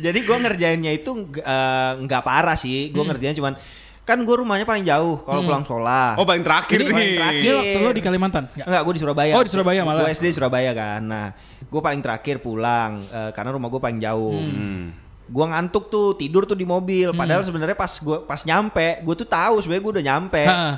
Jadi 0.00 0.18
gua 0.24 0.36
ngerjainnya 0.38 0.90
itu 0.90 1.10
nggak 1.10 1.44
eh, 1.44 1.92
nggak 2.00 2.22
parah 2.22 2.56
sih. 2.56 2.88
Gua 2.88 3.04
ngerjain 3.04 3.36
cuman 3.36 3.54
kan 4.00 4.18
gua 4.24 4.42
rumahnya 4.42 4.64
paling 4.64 4.82
jauh 4.82 5.22
kalau 5.22 5.44
pulang 5.44 5.62
sekolah. 5.62 6.18
Oh 6.18 6.24
paling 6.24 6.42
terakhir 6.42 6.78
Ini 6.80 6.84
nih. 6.84 6.90
paling 6.90 7.12
terakhir. 7.14 7.42
Dia 7.42 7.54
waktu 7.54 7.78
lo 7.78 7.90
di 7.90 8.02
Kalimantan? 8.02 8.44
Nggak? 8.50 8.66
Enggak, 8.66 8.82
gue 8.82 8.94
di 8.96 9.00
Surabaya. 9.00 9.32
Oh, 9.32 9.44
di 9.44 9.52
Surabaya 9.52 9.80
malah. 9.84 10.02
Gue 10.02 10.10
SD 10.10 10.24
di 10.26 10.34
Surabaya 10.34 10.70
kan. 10.72 11.00
Nah, 11.04 11.26
gue 11.62 11.80
paling 11.80 12.00
terakhir 12.00 12.40
pulang 12.40 13.06
eh, 13.06 13.30
karena 13.30 13.50
rumah 13.52 13.68
gue 13.68 13.78
paling 13.78 14.00
jauh. 14.00 14.34
Hmm. 14.34 14.90
Gue 15.30 15.46
ngantuk 15.46 15.86
tuh 15.86 16.18
tidur 16.18 16.42
tuh 16.42 16.58
di 16.58 16.66
mobil. 16.66 17.14
Padahal 17.14 17.46
sebenarnya 17.46 17.78
pas 17.78 17.92
gue 17.92 18.18
pas 18.26 18.40
nyampe, 18.42 18.98
gue 18.98 19.14
tuh 19.14 19.28
tahu 19.28 19.62
sebenarnya 19.62 19.82
gue 19.84 19.92
udah 19.94 20.06
nyampe. 20.10 20.42
Ha. 20.42 20.70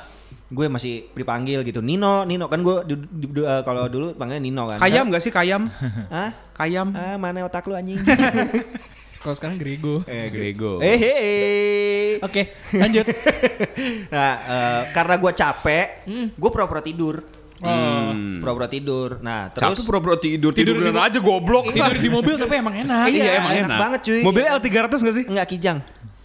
Gue 0.52 0.69
masih 0.69 1.09
dipanggil 1.17 1.64
gitu. 1.64 1.81
Nino, 1.81 2.29
Nino 2.29 2.45
kan 2.45 2.61
gue 2.61 2.85
du- 2.85 3.09
du- 3.09 3.33
du- 3.33 3.49
eh, 3.49 3.62
kalau 3.64 3.88
dulu 3.88 4.12
panggilnya 4.12 4.45
Nino 4.45 4.69
kan. 4.69 4.76
Kayam 4.76 5.09
gak 5.09 5.25
sih 5.25 5.33
kayam? 5.33 5.73
Hah? 6.12 6.37
Kayam. 6.52 6.93
Ah, 6.93 7.17
mana 7.17 7.49
otak 7.49 7.64
lu 7.64 7.73
anjing? 7.73 7.97
Kalau 9.23 9.35
sekarang 9.38 9.55
Grego. 9.55 10.02
Eh 10.05 10.26
Grego. 10.29 10.83
eh, 10.83 10.97
hei. 10.99 12.11
Oke, 12.19 12.43
lanjut. 12.75 13.07
Nah, 14.11 14.33
eh, 14.37 14.83
karena 14.93 15.14
gue 15.17 15.33
capek, 15.33 15.87
Hmm. 16.05 16.26
gue 16.35 16.50
pura-pura 16.50 16.83
tidur. 16.83 17.23
Oh. 17.62 17.71
Hmm. 18.11 18.43
Pura-pura 18.43 18.67
tidur. 18.67 19.23
Nah, 19.23 19.49
Terus 19.49 19.79
terus 19.79 19.87
pura-pura 19.87 20.19
tidur, 20.19 20.50
tidur, 20.50 20.75
Tidur 20.76 20.99
aja 20.99 21.19
goblok. 21.23 21.71
Tidur 21.71 21.95
di 21.95 22.11
mobil 22.11 22.35
tapi 22.35 22.55
emang 22.59 22.75
enak. 22.75 23.07
Iya, 23.07 23.31
emang 23.38 23.52
enak 23.57 23.79
banget, 23.79 24.00
cuy. 24.02 24.21
Mobilnya 24.21 24.50
L300 24.59 24.93
gak 24.99 25.14
sih? 25.14 25.25
enggak 25.25 25.47
kijang. 25.49 25.79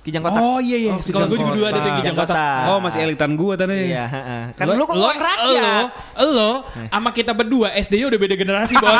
Kijang 0.07 0.23
kotak. 0.23 0.39
Oh 0.39 0.55
iya 0.57 0.77
iya, 0.79 0.91
Oh, 0.95 1.03
sekolah 1.03 1.27
gue 1.27 1.35
juga 1.35 1.51
dulu 1.51 1.65
ada 1.67 1.79
tuh 1.79 1.91
Kijang 1.99 2.15
kotak. 2.15 2.63
Oh, 2.65 2.79
masih 2.79 2.99
elitan 3.03 3.31
gua 3.35 3.53
tadi. 3.53 3.91
Iya, 3.91 4.03
heeh. 4.07 4.43
Kan 4.55 4.65
Lo- 4.65 4.73
lu 4.73 4.83
kok 4.87 4.95
lo, 4.95 5.03
orang 5.05 5.19
rakyat. 5.19 5.83
Lo, 6.15 6.27
lo, 6.31 6.51
sama 6.87 7.09
kita 7.11 7.31
berdua 7.31 7.67
SD-nya 7.75 8.07
udah 8.07 8.15
beda 8.17 8.35
generasi, 8.35 8.73
Bos. 8.77 8.95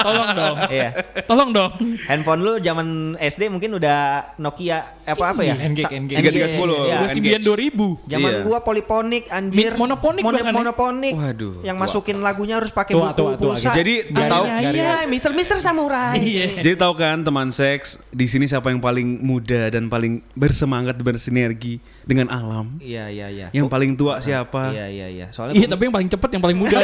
Tolong 0.00 0.30
dong. 0.32 0.56
Iya. 0.68 0.88
Tolong 1.22 1.50
dong. 1.52 1.70
Handphone 2.06 2.40
lu 2.40 2.52
zaman 2.58 2.86
SD 3.18 3.52
mungkin 3.52 3.76
udah 3.76 3.98
Nokia 4.36 4.96
apa 5.04 5.24
apa 5.26 5.40
ya? 5.42 5.54
Engage, 5.58 5.84
Sa- 5.84 5.92
Engage. 5.92 6.16
Engage, 6.16 6.36
3310. 6.56 6.56
iya. 6.80 6.96
Udah 6.96 7.10
Symbian 7.12 7.40
2000. 7.44 8.08
Zaman 8.08 8.30
Iya. 8.32 8.40
gua 8.40 8.58
poliponik 8.62 9.24
anjir. 9.28 9.76
Monoponik 9.76 10.22
ya? 10.24 10.48
monoponik. 10.50 11.12
Waduh, 11.12 11.60
Yang 11.60 11.76
masukin 11.76 12.16
lagunya 12.20 12.56
harus 12.56 12.72
pakai 12.72 12.94
buku 12.94 13.36
pulsa. 13.36 13.68
Jadi 13.70 14.08
Iya, 14.08 14.24
tahu 14.26 14.44
iya, 14.46 14.70
Iya, 14.72 14.94
Mister 15.04 15.30
Mister 15.30 15.58
Samurai. 15.58 16.16
Iya. 16.16 16.64
Jadi 16.64 16.76
tahu 16.76 16.94
kan 16.94 17.20
teman 17.20 17.52
seks 17.52 18.00
di 18.08 18.24
sini 18.24 18.46
siapa 18.46 18.70
yang 18.70 18.80
paling 18.80 19.20
muda 19.20 19.68
dan 19.68 19.86
paling 19.86 20.05
bersemangat 20.32 20.96
bersinergi 20.98 21.78
dengan 22.02 22.26
alam? 22.28 22.78
Iya, 22.78 23.08
iya, 23.08 23.26
iya. 23.30 23.46
Yang 23.52 23.66
paling 23.68 23.92
tua 23.94 24.18
siapa? 24.18 24.72
Iya, 24.72 24.86
iya, 24.88 25.06
iya. 25.10 25.26
Soalnya 25.30 25.54
Iya, 25.58 25.66
tapi 25.70 25.88
yang 25.88 25.94
paling 25.94 26.10
cepet 26.10 26.30
yang 26.34 26.42
paling 26.42 26.58
muda. 26.58 26.78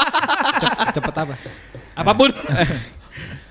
Cepet 0.96 1.14
apa? 1.14 1.34
Apa 1.96 2.12
pun. 2.16 2.30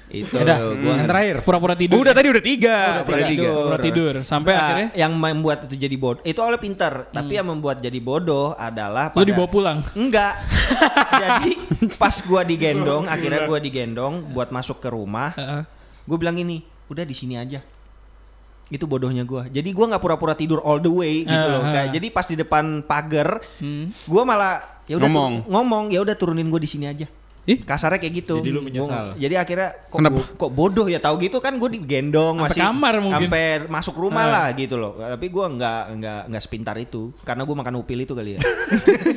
itu 0.10 0.34
Udah, 0.42 0.58
gua 0.74 0.94
yang 0.98 1.06
terakhir. 1.06 1.36
Pura-pura 1.46 1.78
tidur. 1.78 2.02
Udah 2.02 2.14
tadi 2.18 2.28
udah 2.34 2.44
tiga. 2.44 2.78
Udah 3.06 3.28
tiga. 3.30 3.50
Pura 3.54 3.78
tidur. 3.78 4.14
Sampai 4.26 4.52
Nah, 4.58 4.62
akhirnya 4.66 4.88
yang 4.98 5.14
membuat 5.14 5.70
itu 5.70 5.76
jadi 5.78 5.96
bodoh 6.02 6.26
itu 6.26 6.40
oleh 6.42 6.58
pinter, 6.58 7.14
tapi 7.14 7.38
yang 7.38 7.46
membuat 7.46 7.78
jadi 7.78 8.00
bodoh 8.02 8.58
adalah 8.58 9.14
lu 9.14 9.22
pada- 9.22 9.30
dibawa 9.30 9.48
pulang. 9.50 9.78
Enggak. 9.94 10.34
Jadi 11.20 11.52
pas 11.98 12.16
gua 12.26 12.42
digendong, 12.46 13.06
akhirnya 13.06 13.46
gua 13.46 13.60
digendong 13.62 14.34
buat 14.34 14.50
masuk 14.50 14.82
ke 14.82 14.90
rumah. 14.90 15.34
Heeh. 15.36 15.62
Gue 16.10 16.18
bilang 16.18 16.34
gini, 16.34 16.66
udah 16.90 17.06
di 17.06 17.14
sini 17.14 17.38
aja. 17.38 17.62
Itu 18.70 18.86
bodohnya 18.86 19.22
gua. 19.24 19.46
Jadi 19.46 19.70
gua 19.70 19.86
nggak 19.88 20.00
pura-pura 20.00 20.34
tidur 20.34 20.62
all 20.62 20.78
the 20.78 20.88
way 20.88 21.22
gitu 21.24 21.34
Ah, 21.42 21.52
loh. 21.52 21.62
Kayak 21.66 21.90
jadi 21.92 22.08
pas 22.10 22.24
di 22.24 22.36
depan 22.36 22.64
pagar, 22.82 23.42
Hmm. 23.58 23.90
gua 24.04 24.22
malah 24.24 24.54
ya 24.86 24.96
udah 24.96 25.06
Ngomong. 25.06 25.34
tur- 25.36 25.48
ngomong, 25.50 25.84
ya 25.90 26.00
udah 26.00 26.14
turunin 26.14 26.48
gua 26.48 26.58
di 26.58 26.68
sini 26.68 26.86
aja. 26.86 27.10
Ih? 27.44 27.58
Kasarnya 27.60 27.98
kayak 27.98 28.14
gitu. 28.20 28.38
Jadi 28.38 28.52
lu 28.52 28.62
menyesal. 28.62 28.86
Gua- 29.10 29.18
Jadi 29.18 29.34
akhirnya 29.36 29.70
kok 29.84 29.98
Kenapa? 29.98 30.14
bo- 30.16 30.30
kok 30.38 30.52
bodoh 30.52 30.86
ya 30.86 31.00
tahu 31.00 31.18
gitu 31.20 31.38
kan 31.40 31.58
gue 31.58 31.70
digendong 31.72 32.36
masih 32.40 32.62
kamar 32.62 33.02
mungkin. 33.02 33.26
sampai 33.26 33.44
masuk 33.66 33.96
rumah 33.98 34.22
Ah. 34.22 34.30
lah 34.30 34.48
gitu 34.54 34.78
loh. 34.78 34.94
Tapi 34.96 35.26
gua 35.28 35.50
nggak 35.50 35.82
nggak 35.98 36.20
nggak 36.30 36.44
sepintar 36.44 36.78
itu 36.78 37.10
karena 37.20 37.42
gua 37.42 37.58
makan 37.58 37.74
upil 37.76 37.98
itu 37.98 38.14
kali 38.14 38.38
ya. 38.38 38.40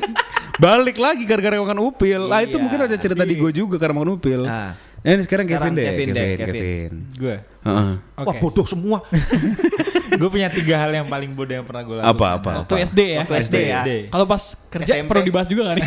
Balik 0.54 0.96
lagi 0.96 1.24
gara-gara 1.24 1.58
makan 1.58 1.80
upil. 1.82 2.20
Lah 2.22 2.40
itu 2.40 2.54
Iya. 2.54 2.62
mungkin 2.62 2.80
ada 2.82 2.96
cerita 2.96 3.20
di 3.22 3.34
gue 3.34 3.50
juga 3.50 3.76
karena 3.76 3.94
makan 3.94 4.10
upil. 4.14 4.40
Nah. 4.44 4.76
Eh, 5.02 5.18
ini 5.18 5.22
sekarang, 5.26 5.50
Sekarang 5.50 5.74
Kevin 5.74 5.82
deh. 5.82 5.86
Kevin 5.90 6.08
deh, 6.14 6.30
Kevin. 6.38 6.54
Kevin. 6.54 6.92
Gue. 7.18 7.36
Heeh. 7.66 7.92
Wah 7.98 8.22
Oke. 8.22 8.38
bodoh 8.38 8.66
semua. 8.70 9.02
Gue 10.12 10.28
punya 10.28 10.48
tiga 10.52 10.74
hal 10.76 10.90
yang 10.92 11.06
paling 11.08 11.30
bodoh 11.32 11.54
yang 11.56 11.66
pernah 11.66 11.82
gue 11.84 11.96
lakukan. 12.00 12.12
Apa 12.12 12.26
apa? 12.38 12.50
Waktu 12.64 12.74
SD 12.84 13.00
ya. 13.00 13.18
Waktu 13.24 13.34
SD 13.40 13.56
ya. 13.56 13.80
SD. 13.82 13.90
Kalau 14.12 14.26
pas 14.28 14.42
kerja 14.68 14.92
SMP. 14.98 15.08
perlu 15.08 15.22
dibahas 15.24 15.48
juga 15.48 15.60
gak 15.68 15.76
nih? 15.80 15.86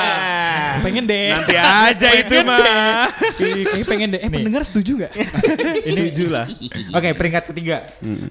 pengen 0.84 1.04
deh. 1.04 1.28
Nanti 1.34 1.56
aja 1.58 2.08
itu 2.14 2.34
mah. 2.46 2.60
Kayaknya 3.36 3.84
pengen 3.86 4.08
deh. 4.16 4.20
Eh 4.22 4.30
pendengar 4.30 4.62
setuju 4.62 5.06
gak? 5.06 5.12
Ini 5.88 6.10
lah. 6.30 6.46
Oke, 6.94 7.08
peringkat 7.14 7.44
ketiga. 7.50 7.76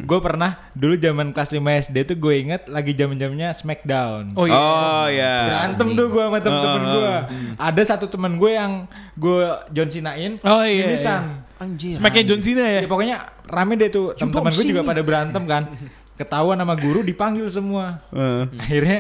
Gue 0.03 0.19
pernah 0.23 0.71
dulu 0.73 0.95
zaman 0.95 1.35
kelas 1.35 1.51
5 1.51 1.89
SD 1.89 1.97
tuh 2.07 2.17
gue 2.17 2.33
inget 2.39 2.61
lagi 2.71 2.95
zaman-zamannya 2.95 3.49
Smackdown. 3.53 4.33
Oh 4.39 4.45
iya. 4.47 4.55
Oh 4.55 5.05
ya. 5.11 5.35
Berantem 5.51 5.87
tuh 5.95 6.05
gue 6.09 6.23
sama 6.23 6.39
temen-temen 6.39 6.79
Oh, 6.79 6.93
gue. 6.95 7.15
Ada 7.59 7.81
satu 7.95 8.05
temen 8.07 8.39
gue 8.39 8.51
yang 8.55 8.87
gue 9.19 9.45
John 9.75 9.89
Cena-in. 9.91 10.39
Oh, 10.41 10.63
iya, 10.63 10.87
Mimisan. 10.87 11.48
Anjir. 11.59 11.91
Smacknya 11.91 12.23
John 12.23 12.39
Cena 12.39 12.63
ya. 12.63 12.81
Ya, 12.83 12.87
pokoknya 12.87 13.15
rame 13.43 13.75
deh 13.75 13.91
tuh. 13.91 14.15
Temen-temen 14.15 14.51
gue 14.55 14.65
juga 14.71 14.83
pada 14.87 15.01
berantem 15.03 15.43
kan. 15.43 15.63
Ketahuan 16.19 16.59
sama 16.59 16.75
guru 16.75 17.03
dipanggil 17.03 17.47
semua. 17.51 17.99
Heeh. 18.11 18.43
Akhirnya 18.59 18.99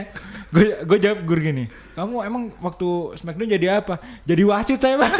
gue 0.51 0.83
gue 0.83 0.97
jawab 0.99 1.23
guru 1.23 1.39
gini. 1.39 1.65
Kamu 1.95 2.23
emang 2.23 2.51
waktu 2.59 3.15
Smackdown 3.19 3.47
jadi 3.47 3.83
apa? 3.83 3.99
Jadi 4.27 4.43
wasit 4.43 4.79
saya 4.79 4.99
bang. 4.99 5.11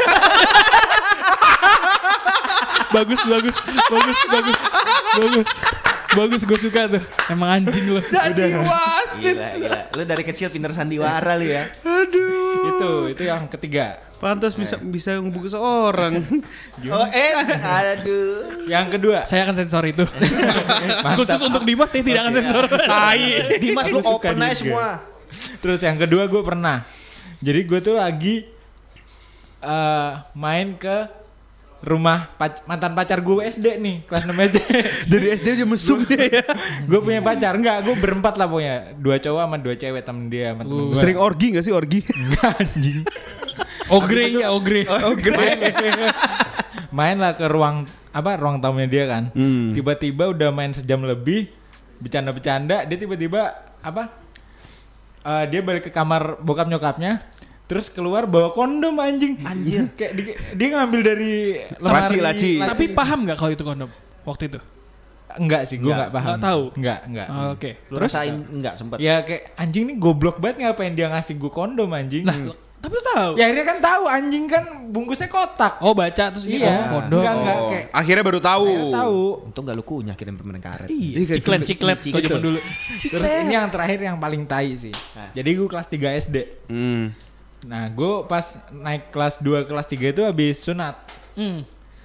bagus 2.90 3.22
bagus 3.22 3.56
bagus 3.86 4.18
bagus 4.26 4.58
bagus 5.14 5.50
bagus 6.10 6.42
gue 6.42 6.58
suka 6.58 6.90
tuh 6.90 7.02
emang 7.30 7.62
anjing 7.62 7.86
lo 7.86 8.02
Jadi 8.02 8.58
wasit. 8.66 9.36
Gila, 9.38 9.48
gila. 9.54 9.80
Lu 9.94 10.02
dari 10.02 10.24
kecil 10.26 10.50
pinter 10.50 10.74
sandiwara 10.74 11.38
lu 11.38 11.46
ya. 11.46 11.70
Itu 12.68 12.90
itu 13.16 13.22
yang 13.24 13.48
ketiga. 13.48 14.00
Pantas 14.20 14.52
bisa 14.52 14.76
bisa 14.76 15.16
ngebungkus 15.16 15.56
orang. 15.56 16.20
Oh, 16.90 17.06
eh, 17.08 17.32
aduh. 17.36 18.64
Yang 18.68 18.86
kedua. 18.96 19.18
saya 19.28 19.44
akan 19.44 19.56
sensor 19.56 19.84
itu 19.84 20.04
khusus 21.20 21.40
untuk 21.44 21.62
Dimas 21.68 21.92
saya 21.92 22.02
tidak 22.04 22.20
akan 22.24 22.34
sensor 22.40 22.64
saya 22.88 23.60
Dimas 23.60 23.86
lu 23.92 24.00
open 24.00 24.36
aja 24.40 24.56
juga. 24.56 24.56
semua. 24.56 24.88
Terus 25.60 25.80
yang 25.84 25.96
kedua 26.00 26.24
gue 26.28 26.42
pernah. 26.44 26.88
Jadi 27.40 27.60
gue 27.64 27.80
tuh 27.80 27.96
lagi 28.00 28.48
eh 29.60 30.12
main 30.32 30.72
ke 30.80 31.19
rumah 31.80 32.28
pac- 32.36 32.60
mantan 32.64 32.92
pacar 32.92 33.24
gue 33.24 33.40
SD 33.40 33.80
nih 33.80 33.96
kelas 34.04 34.28
6 34.28 34.36
SD. 34.36 34.58
Dari 35.10 35.26
SD 35.32 35.46
aja 35.56 35.64
mesum. 35.64 35.98
Dia 36.04 36.24
ya. 36.28 36.44
gue 36.84 37.00
punya 37.00 37.20
pacar. 37.20 37.56
Enggak 37.56 37.82
gue 37.82 37.96
berempat 37.96 38.36
lah 38.36 38.46
pokoknya. 38.46 38.94
Dua 38.96 39.16
cowok 39.16 39.40
sama 39.40 39.56
dua 39.56 39.74
cewek 39.74 40.02
temen 40.04 40.28
dia 40.28 40.52
sama 40.52 40.62
temen 40.64 40.84
gue 40.92 40.96
Sering 40.96 41.18
orgi 41.18 41.46
gak 41.56 41.64
sih 41.64 41.72
orgi? 41.72 42.00
enggak 42.20 42.52
anjing. 42.54 43.00
Ogre 43.88 44.24
ya 44.28 44.48
ogre. 44.56 44.82
Main, 45.32 45.58
main 46.90 47.16
lah 47.16 47.32
ke 47.34 47.48
ruang 47.48 47.88
apa 48.10 48.30
ruang 48.36 48.58
tamunya 48.58 48.88
dia 48.90 49.04
kan. 49.06 49.30
Hmm. 49.32 49.70
tiba-tiba 49.72 50.30
udah 50.30 50.50
main 50.50 50.74
sejam 50.74 51.00
lebih 51.00 51.48
bercanda-bercanda 52.00 52.82
dia 52.82 52.96
tiba-tiba 52.96 53.54
apa 53.80 54.08
eh, 55.22 55.44
dia 55.46 55.60
balik 55.60 55.86
ke 55.86 55.90
kamar 55.92 56.40
bokap 56.40 56.66
nyokapnya 56.66 57.20
terus 57.70 57.86
keluar 57.86 58.26
bawa 58.26 58.50
kondom 58.50 58.98
anjing 58.98 59.38
Anjir. 59.40 59.86
kayak 59.94 60.12
di- 60.12 60.34
dia 60.52 60.68
ngambil 60.72 61.00
dari 61.04 61.34
lemari 61.78 62.18
Laci, 62.18 62.18
laci. 62.18 62.52
tapi 62.60 62.84
paham 62.90 63.22
nggak 63.22 63.36
kalau 63.36 63.52
itu 63.52 63.62
kondom 63.62 63.90
waktu 64.24 64.50
itu 64.50 64.58
enggak 65.32 65.62
sih 65.64 65.78
gue 65.78 65.86
Enggak. 65.86 65.94
enggak 65.96 66.10
paham 66.12 66.26
Nggak 66.28 66.42
tahu? 66.42 66.62
enggak 66.74 67.00
enggak 67.06 67.26
Oh, 67.30 67.46
oke 67.54 67.70
Lu 67.86 67.94
terus 67.96 68.10
rasain 68.10 68.34
enggak 68.44 68.74
sempet? 68.74 68.96
ya 68.98 69.22
kayak 69.22 69.42
anjing 69.54 69.84
nih 69.86 69.96
goblok 69.96 70.36
banget 70.36 70.56
ngapain 70.60 70.92
dia 70.92 71.06
ngasih 71.08 71.34
gue 71.36 71.50
kondom 71.50 71.86
anjing 71.88 72.26
lah 72.26 72.34
tapi 72.80 72.90
lu 72.90 73.04
tahu 73.06 73.30
ya 73.36 73.44
akhirnya 73.44 73.66
kan 73.68 73.78
tahu 73.78 74.02
anjing 74.08 74.44
kan 74.46 74.64
bungkusnya 74.88 75.28
kotak 75.28 75.78
oh 75.78 75.92
baca 75.92 76.24
terus 76.26 76.42
ini 76.42 76.58
Iya. 76.58 76.72
oh 76.72 76.84
kondom 76.90 77.20
Enggak, 77.20 77.34
enggak. 77.36 77.54
Oh, 77.54 77.68
kayak- 77.68 77.88
akhirnya 77.92 78.24
baru 78.24 78.40
tahu. 78.42 78.64
Akhirnya 78.66 78.96
tahu 78.96 79.20
Untung 79.44 79.62
gak 79.62 79.76
lu 79.76 79.84
kunyah 79.84 80.16
kirim 80.16 80.34
permen 80.34 80.58
karet. 80.58 80.88
iya 80.88 81.16
Iya, 81.20 81.26
ciklet 81.36 81.60
ciklet 81.62 81.98
Gitu. 82.00 82.18
zaman 82.26 82.40
dulu 82.40 82.58
Terus 82.98 83.30
ini 83.38 83.52
yang 83.52 83.68
terakhir 83.68 83.98
yang 84.02 84.16
paling 84.16 84.42
tai 84.44 84.72
sih. 84.74 84.96
Nah. 85.12 85.28
Jadi 85.30 85.50
gue 85.52 85.68
kelas 85.68 85.86
3 85.86 86.18
SD. 86.18 86.36
Hmm. 86.66 87.12
Nah, 87.60 87.88
gue 87.88 88.12
pas 88.24 88.44
naik 88.72 89.12
kelas 89.12 89.36
2 89.38 89.68
kelas 89.68 89.86
3 89.86 90.12
itu 90.12 90.22
habis 90.24 90.56
sunat. 90.60 90.96
hmm. 91.36 91.60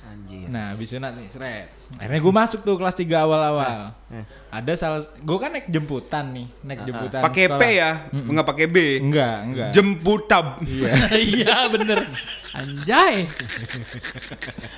Anjir. 0.05 0.47
Nah, 0.47 0.71
habis 0.71 0.93
sunat 0.93 1.17
nih, 1.17 1.27
seret. 1.33 1.65
Akhirnya 1.97 2.21
gue 2.21 2.33
masuk 2.33 2.59
tuh 2.61 2.77
kelas 2.77 2.93
3 2.93 3.25
awal-awal. 3.25 3.93
Eh. 4.13 4.25
Ada 4.53 4.73
salah 4.77 5.01
gue 5.01 5.37
kan 5.37 5.49
naik 5.49 5.67
jemputan 5.67 6.29
nih, 6.31 6.47
naik 6.61 6.79
Ah, 6.81 6.85
jemputan. 6.87 7.21
Pakai 7.25 7.45
P 7.51 7.61
ya, 7.77 7.91
enggak 8.13 8.45
pakai 8.45 8.65
B. 8.69 8.77
Enggak, 9.01 9.37
enggak. 9.43 9.69
Jemputab. 9.73 10.45
Iya, 10.61 10.93
iya 11.35 11.55
bener 11.67 11.99
anjay 12.55 13.27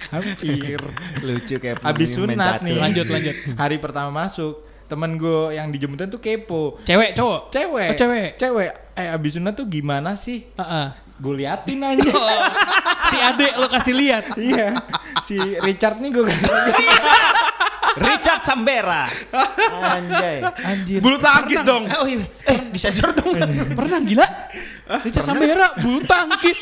hampir. 0.10 0.80
Lucu 1.24 1.56
kayak 1.60 1.84
Habis 1.84 2.10
sunat 2.16 2.64
nih. 2.64 2.76
Lanjut, 2.80 3.08
lanjut. 3.08 3.36
Hari 3.56 3.78
pertama 3.78 4.10
masuk, 4.10 4.64
temen 4.88 5.20
gue 5.20 5.54
yang 5.54 5.68
di 5.68 5.78
jemputan 5.78 6.08
tuh 6.08 6.24
kepo. 6.24 6.80
cewek 6.88 7.12
cowok 7.12 7.52
Cewek. 7.52 7.90
Oh, 7.94 7.98
cewek 8.00 8.30
Cewek. 8.40 8.72
Eh, 8.98 9.14
abis 9.14 9.38
sunat 9.38 9.54
tuh 9.54 9.68
gimana 9.68 10.16
sih? 10.16 10.48
Heeh. 10.56 10.88
Gue 11.20 11.44
liatin 11.44 11.84
aja. 11.84 12.12
si 13.12 13.18
adek 13.20 13.54
lo 13.60 13.68
kasih 13.68 13.94
lihat 13.94 14.26
iya. 14.40 14.74
Si 15.28 15.36
Richard 15.60 16.00
nih 16.00 16.10
gue 16.16 16.26
Richard 17.98 18.42
Sambera. 18.46 19.10
Anjay. 19.98 20.46
anjir 20.64 21.00
Bulu 21.02 21.18
tangkis 21.18 21.62
dong. 21.66 21.90
Oh 21.98 22.06
iya, 22.06 22.24
eh 22.46 22.60
disensor 22.72 23.12
dong. 23.12 23.34
pernah 23.74 24.00
gila 24.02 24.28
Richard 25.04 25.26
Sambera 25.28 25.68
bulu 25.76 26.00
tangkis 26.08 26.60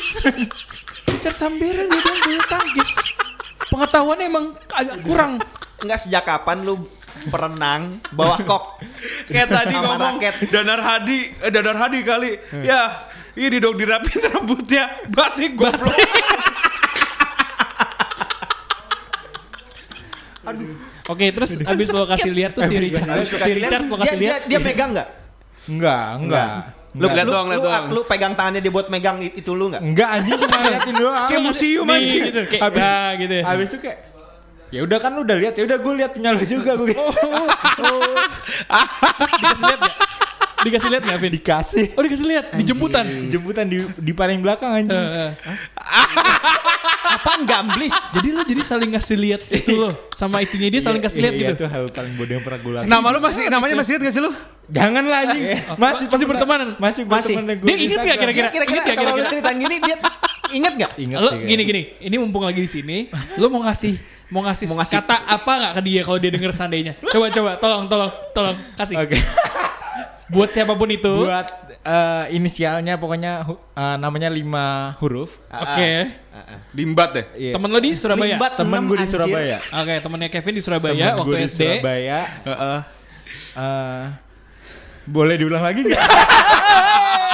Richard 1.06 1.36
Sambera 1.38 1.86
dia 1.86 2.00
bilang 2.02 2.20
bulu 2.26 2.42
tangkis 2.50 2.90
pengetahuannya 3.70 4.26
emang 4.26 4.46
agak 4.74 4.98
kurang 5.06 5.32
Enggak 5.76 6.00
sejak 6.00 6.24
kapan 6.24 6.64
lu 6.64 6.88
perenang 7.26 7.82
bawa 8.10 8.36
kok 8.38 8.80
Kayak 9.26 9.48
tadi 9.50 9.74
Sama 9.74 9.86
ngomong 9.90 10.16
raket. 10.16 10.34
Danar 10.48 10.80
Hadi, 10.80 11.18
eh, 11.36 11.50
Danar 11.50 11.76
Hadi 11.76 11.98
kali. 12.00 12.32
Ya, 12.60 13.08
ini 13.34 13.56
dong 13.56 13.74
dirapin 13.74 14.20
rambutnya. 14.22 15.02
Batik 15.08 15.54
goblok. 15.54 15.92
Oke, 21.06 21.30
terus 21.30 21.54
abis 21.56 21.88
lo 21.90 22.02
kasih 22.04 22.30
lihat 22.30 22.54
tuh 22.54 22.66
si 22.66 22.74
Richard, 22.74 23.06
Habis 23.06 23.30
lu 23.30 23.34
si 23.34 23.40
kasih 23.40 23.54
Richard 23.56 23.82
lihat, 23.82 23.90
lo 23.90 23.96
kasih 23.96 24.16
dia, 24.16 24.22
lihat. 24.22 24.40
dia, 24.42 24.50
dia 24.52 24.58
megang 24.58 24.90
enggak? 24.90 25.08
Enggak, 25.66 26.06
enggak. 26.18 26.48
Lu 26.96 27.06
lihat 27.06 27.26
lu, 27.26 27.30
doang, 27.30 27.46
lihat 27.46 27.58
lu, 27.58 27.66
doang. 27.68 27.84
lu 27.92 28.00
pegang 28.08 28.32
tangannya 28.32 28.60
dia 28.60 28.72
buat 28.72 28.86
megang 28.88 29.16
itu 29.20 29.50
lu 29.52 29.64
enggak? 29.68 29.82
Enggak 29.84 30.08
anjing 30.12 30.34
cuma 30.36 30.56
liatin 30.66 30.94
doang. 30.96 31.28
Kayak 31.28 31.42
museum 31.44 31.86
anjing. 31.86 32.22
gitu, 32.24 32.40
kayak 32.48 32.62
Habis- 32.62 32.80
nah, 32.80 33.08
gitu. 33.14 33.34
ya. 33.34 33.42
Habis 33.44 33.66
itu 33.68 33.78
kayak 33.78 33.98
Ya 34.66 34.82
udah 34.82 34.98
kan 34.98 35.14
lu 35.14 35.22
udah 35.22 35.36
lihat, 35.38 35.54
ya 35.54 35.62
udah 35.62 35.78
gue 35.78 35.94
lihat 35.94 36.10
punya 36.10 36.34
lu 36.34 36.42
juga 36.42 36.74
gue. 36.74 36.90
Dikasih 39.38 39.64
lihat 39.64 39.80
gak? 39.80 39.94
Dikasih 40.66 40.88
lihat 40.90 41.02
gak, 41.06 41.18
Vin? 41.22 41.32
Dikasih. 41.32 41.86
Oh 41.94 42.02
dikasih 42.02 42.26
lihat 42.26 42.44
di 42.50 42.62
jemputan. 42.66 43.04
Jemputan 43.30 43.64
di 43.70 43.78
di 43.94 44.12
paling 44.12 44.42
belakang 44.42 44.74
anjing. 44.74 44.98
Eh, 44.98 45.30
eh. 45.30 45.56
Apaan 47.06 47.46
gamblis? 47.46 47.94
Jadi 48.10 48.28
lo 48.34 48.42
jadi 48.42 48.62
saling 48.66 48.90
ngasih 48.90 49.14
lihat 49.14 49.40
itu 49.46 49.78
lo 49.78 50.10
sama 50.10 50.42
itunya 50.42 50.66
dia 50.74 50.82
saling 50.82 50.98
kasih 50.98 51.22
lihat 51.22 51.34
Iya, 51.38 51.40
gitu. 51.54 51.54
Itu 51.62 51.66
hal 51.70 51.84
paling 51.94 52.18
bodoh 52.18 52.34
yang 52.34 52.42
pernah 52.42 52.58
gue 52.58 52.72
lakukan. 52.82 52.90
Nama 52.90 53.06
lu 53.14 53.18
masih 53.22 53.42
namanya 53.46 53.74
masih 53.78 53.92
ingat 53.94 54.02
gak 54.02 54.14
sih 54.18 54.22
lu? 54.26 54.30
Jangan 54.66 55.04
lah 55.06 55.18
anjing. 55.22 55.42
Masih 55.78 56.06
masih 56.10 56.10
temen- 56.10 56.30
bertemanan? 56.34 56.68
Masih 56.82 57.02
Masih. 57.06 57.34
berteman 57.38 57.62
Dia 57.62 57.76
inget 57.78 57.98
gak 58.02 58.18
kira-kira? 58.18 58.48
Kira-kira 58.50 58.64
Ingat 58.66 58.82
gak 58.82 58.96
kalau 58.98 59.06
lu 59.06 59.14
kira-kira? 59.14 59.30
ceritain 59.30 59.58
gini 59.62 59.76
dia 59.78 59.96
inget 60.50 60.74
gak? 60.74 60.90
Ingat 60.98 61.18
Lo 61.22 61.30
sih, 61.30 61.38
gini 61.46 61.62
gini, 61.62 61.82
ini 62.02 62.16
mumpung 62.18 62.42
lagi 62.42 62.58
di 62.58 62.70
sini, 62.70 63.06
lo 63.38 63.46
mau 63.46 63.62
ngasih 63.62 63.94
mau 64.26 64.42
ngasih, 64.42 64.66
Mau 64.66 64.76
ngasih- 64.82 64.98
kata 64.98 65.16
apa 65.22 65.52
nggak 65.54 65.72
ke 65.78 65.82
dia 65.86 66.00
kalau 66.02 66.18
dia 66.18 66.30
denger 66.34 66.50
seandainya? 66.50 66.92
Coba 67.06 67.30
coba, 67.30 67.50
tolong 67.62 67.82
tolong 67.86 68.12
tolong 68.34 68.56
kasih. 68.74 68.96
Oke. 68.98 69.18
Buat 70.34 70.50
siapa 70.50 70.74
pun 70.74 70.90
itu. 70.90 71.22
Buat 71.22 71.78
eh, 71.86 72.34
inisialnya 72.34 72.98
pokoknya 72.98 73.46
eh, 73.46 73.96
namanya 74.02 74.26
lima 74.26 74.98
huruf. 74.98 75.38
Oke. 75.46 76.10
Limbat 76.74 77.10
deh. 77.14 77.26
Iya. 77.38 77.52
Temen 77.54 77.68
lo 77.70 77.78
di 77.78 77.90
Surabaya. 77.94 78.34
Limbat 78.34 78.52
Temen 78.58 78.80
gue 78.84 78.96
di. 78.98 79.06
Surabaya. 79.06 79.58
Oke, 79.62 79.94
temennya 80.02 80.28
Kevin 80.28 80.54
di 80.58 80.62
Surabaya 80.62 80.92
Temen 80.92 81.14
waktu 81.14 81.28
gue 81.30 81.38
di 81.38 81.46
SD. 81.46 81.62
Surabaya. 81.62 82.18
Eh, 83.56 84.04
boleh 85.06 85.34
diulang 85.38 85.62
lagi 85.62 85.86
nggak? 85.86 86.02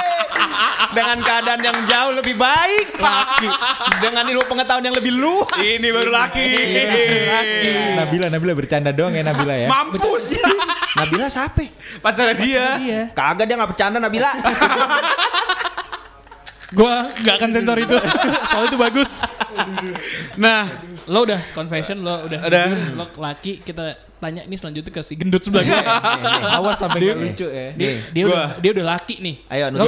Dengan 0.93 1.17
keadaan 1.25 1.59
yang 1.65 1.77
jauh 1.89 2.13
lebih 2.13 2.35
baik, 2.37 2.97
laki. 3.01 3.49
Dengan 3.99 4.23
ilmu 4.29 4.45
pengetahuan 4.45 4.85
yang 4.85 4.95
lebih 4.95 5.13
luas. 5.13 5.57
Ini 5.57 5.87
baru 5.89 6.09
laki. 6.13 6.47
Nabila, 7.97 8.27
Nabila 8.29 8.53
bercanda 8.53 8.89
doang 8.93 9.13
ya 9.17 9.23
Nabila 9.25 9.55
ya. 9.57 9.67
Mampus. 9.67 10.37
Nabila 10.93 11.27
siapa? 11.27 11.65
Pacarnya 11.99 12.35
dia. 12.37 12.65
Iya. 12.77 13.01
Kagak 13.11 13.45
dia 13.49 13.55
nggak 13.57 13.71
bercanda 13.73 13.97
Nabila. 13.97 14.31
Gua 16.77 17.05
nggak 17.13 17.35
akan 17.37 17.49
sensor 17.53 17.77
itu. 17.77 17.97
Soalnya 18.49 18.69
itu 18.73 18.77
bagus. 18.81 19.11
Nah, 20.41 20.65
Lo 21.03 21.27
udah 21.27 21.51
confession, 21.51 21.99
lo 21.99 22.23
udah. 22.23 22.39
Udah. 22.47 22.65
Lo 22.95 23.05
laki 23.19 23.59
kita 23.59 23.99
tanya 24.23 24.41
nih 24.43 24.55
selanjutnya 24.55 24.89
ke 24.89 25.01
si 25.03 25.13
gendut 25.13 25.43
sebelah 25.43 25.67
kita. 25.67 25.83
Awas 26.57 26.79
sampai 26.79 26.99
nggak 27.03 27.17
lucu 27.19 27.45
ya. 27.45 27.67
Dia, 27.75 27.89
dia 28.09 28.23
udah 28.23 28.45
dia 28.57 28.71
udah 28.71 28.85
laki 28.89 29.15
nih. 29.19 29.35
Ayo, 29.51 29.65
lo 29.69 29.83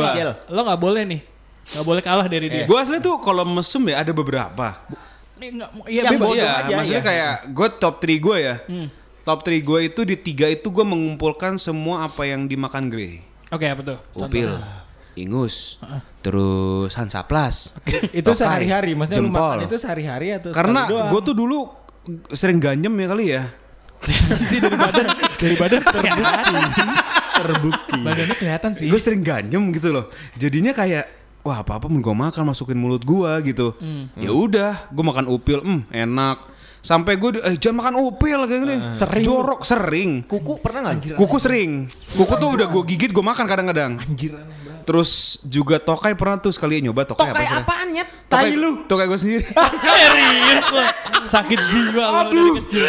lo 0.52 0.60
nggak 0.62 0.82
boleh 0.82 1.04
nih. 1.08 1.22
Nggak 1.66 1.86
boleh 1.88 2.02
kalah 2.04 2.28
dari 2.28 2.46
dia. 2.46 2.66
gue 2.68 2.78
asli 2.78 3.00
tuh 3.00 3.16
kalau 3.18 3.42
mesum 3.42 3.88
ya 3.88 4.04
ada 4.04 4.12
beberapa. 4.12 4.84
Ini 5.36 5.48
iya 5.88 6.02
Yang 6.06 6.14
bebas. 6.16 6.28
bodoh 6.28 6.36
Iya, 6.38 6.52
aja, 6.62 6.74
maksudnya 6.78 7.02
ya. 7.02 7.08
kayak 7.08 7.34
gue 7.52 7.68
top 7.76 7.96
3 8.00 8.20
gue 8.20 8.38
ya. 8.38 8.56
Hmm. 8.68 8.88
Top 9.22 9.40
3 9.42 9.58
gue 9.60 9.80
itu 9.84 10.02
di 10.06 10.16
tiga 10.16 10.46
itu 10.46 10.68
gue 10.70 10.86
mengumpulkan 10.86 11.58
semua 11.58 12.06
apa 12.06 12.24
yang 12.24 12.46
dimakan 12.46 12.88
Grey. 12.88 13.26
Oke, 13.50 13.66
apa 13.66 13.82
tuh? 13.82 13.98
Upil, 14.14 14.54
ingus, 15.14 15.82
terus 16.22 16.94
Hansaplas. 16.94 17.74
itu 18.14 18.22
Tokai, 18.22 18.38
sehari-hari, 18.38 18.94
maksudnya 18.94 19.22
lu 19.22 19.30
jempol. 19.30 19.58
makan 19.58 19.66
itu 19.66 19.78
sehari-hari 19.78 20.28
atau 20.34 20.50
Karena 20.52 20.86
gue 20.86 21.22
tuh 21.22 21.34
dulu 21.34 21.60
sering 22.32 22.62
ganjem 22.62 22.94
ya 22.94 23.08
kali 23.10 23.26
ya. 23.28 23.44
Sih 24.50 24.60
dari 24.62 24.78
badan 24.78 25.06
dari 25.40 25.56
badan 25.58 25.82
sih. 26.72 26.86
terbukti. 27.36 28.00
Badannya 28.02 28.36
kelihatan 28.40 28.72
sih. 28.74 28.88
Gue 28.88 29.00
sering 29.02 29.22
ganjem 29.22 29.64
gitu 29.76 29.92
loh. 29.92 30.06
Jadinya 30.40 30.72
kayak 30.72 31.06
wah 31.46 31.62
apa 31.62 31.78
apa 31.78 31.86
gue 31.92 32.16
makan 32.16 32.44
masukin 32.50 32.80
mulut 32.80 33.04
gue 33.06 33.32
gitu. 33.54 33.78
Hmm. 33.78 34.10
Ya 34.18 34.32
udah, 34.34 34.90
gue 34.90 35.04
makan 35.06 35.30
upil, 35.30 35.62
hmm 35.62 35.92
enak. 35.94 36.38
Sampai 36.86 37.18
gue 37.18 37.42
eh 37.42 37.58
jangan 37.58 37.82
makan 37.82 37.96
upil 37.98 38.40
kayak 38.46 38.62
gini. 38.62 38.78
Sering. 38.94 39.26
Jorok 39.26 39.62
sering. 39.66 40.12
Kuku 40.26 40.62
pernah 40.62 40.94
nggak? 40.94 41.18
Kuku 41.18 41.38
sering. 41.42 41.90
Kuku 41.90 42.34
tuh 42.38 42.50
udah 42.62 42.68
gue 42.70 42.84
gigit 42.94 43.10
gue 43.10 43.26
makan 43.26 43.46
kadang-kadang. 43.50 43.98
Anjir. 43.98 44.38
Terus 44.86 45.42
juga 45.42 45.82
tokai 45.82 46.14
pernah 46.14 46.38
tuh 46.38 46.54
sekali 46.54 46.78
nyoba 46.78 47.10
tokai, 47.10 47.34
Tokai 47.34 47.42
apa 47.42 47.50
sih? 47.50 47.58
apaan 47.66 47.88
nyet? 47.90 48.10
Tokai 48.30 48.54
lu. 48.54 48.72
Tokai 48.86 49.06
gue 49.10 49.20
sendiri. 49.20 49.44
Serius 49.84 50.68
lo. 50.70 50.84
Sakit 51.26 51.60
jiwa 51.74 52.06
lo 52.06 52.22
dari 52.30 52.52
kecil. 52.62 52.84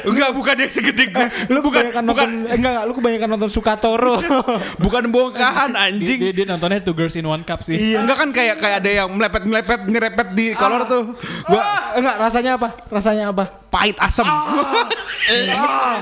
Enggak, 0.00 0.30
bukan 0.32 0.54
yang 0.64 0.72
segede 0.72 1.12
gue. 1.12 1.26
Lu 1.52 1.60
bukan 1.60 1.92
kebanyakan 1.92 2.04
bukan 2.08 2.28
nonton, 2.28 2.48
eh, 2.48 2.56
enggak, 2.56 2.72
enggak, 2.72 2.84
lu 2.88 2.92
kebanyakan 2.96 3.28
nonton 3.36 3.50
Sukatoro. 3.52 4.16
bukan 4.84 5.02
bongkahan 5.12 5.70
Dia, 5.72 5.84
anjing. 5.92 6.18
dia, 6.20 6.32
dia 6.32 6.46
nontonnya 6.48 6.80
Two 6.80 6.96
Girls 6.96 7.16
in 7.16 7.28
One 7.28 7.44
Cup 7.44 7.60
sih. 7.60 7.76
Enggak 7.96 8.16
kan 8.16 8.28
kayak 8.32 8.56
kayak 8.60 8.76
ada 8.80 8.90
yang 9.04 9.08
melepet-melepet 9.12 9.80
nyerepet 9.88 10.28
di 10.32 10.46
kolor 10.56 10.88
tuh. 10.88 11.16
Gua 11.48 11.64
enggak, 11.96 12.16
rasanya 12.16 12.50
apa? 12.56 12.68
Rasanya 12.88 13.24
apa? 13.32 13.44
pahit 13.70 13.94
asam. 14.02 14.26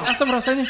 Asam 0.09 0.28
rasanya. 0.33 0.64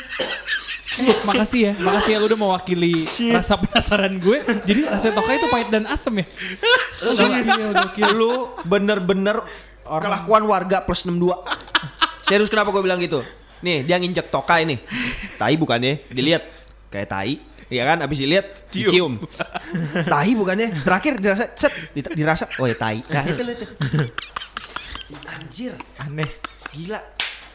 Eh, 0.96 1.20
makasih 1.20 1.60
ya, 1.60 1.72
makasih 1.76 2.10
ya 2.12 2.18
lu 2.18 2.26
udah 2.26 2.40
mewakili 2.40 3.04
rasa 3.28 3.60
penasaran 3.60 4.16
gue. 4.16 4.40
Jadi 4.64 4.80
rasa 4.88 5.12
tokai 5.12 5.36
itu 5.36 5.46
pahit 5.46 5.68
dan 5.68 5.84
asam 5.84 6.16
ya. 6.16 6.24
Gokil, 6.98 7.44
gokil. 7.76 8.08
Lu 8.10 8.32
bener-bener 8.64 9.44
kelakuan 9.84 10.48
warga 10.48 10.80
plus 10.80 11.04
62. 11.04 11.28
Serius 12.24 12.48
kenapa 12.48 12.72
gue 12.72 12.80
bilang 12.80 12.96
gitu? 12.98 13.20
Nih, 13.60 13.84
dia 13.84 14.00
nginjek 14.00 14.32
tokai 14.32 14.64
nih. 14.64 14.78
Tai 15.36 15.52
bukannya? 15.54 16.00
Dilihat 16.08 16.42
kayak 16.88 17.08
tai. 17.08 17.36
Iya 17.68 17.84
kan? 17.84 18.00
Abis 18.00 18.18
dilihat 18.18 18.46
Cium. 18.72 18.88
cium. 18.88 19.12
tai 20.08 20.32
bukannya? 20.32 20.72
Terakhir 20.80 21.20
dirasa 21.20 21.52
set 21.52 21.72
di- 21.92 22.16
dirasa 22.16 22.48
oh 22.56 22.64
ya 22.64 22.72
tai. 22.72 23.04
Nah, 23.04 23.28
itu 23.28 23.42
lu 23.44 23.52
tuh. 23.52 23.68
Anjir, 25.28 25.72
Aneh. 25.96 26.30
gila. 26.70 27.00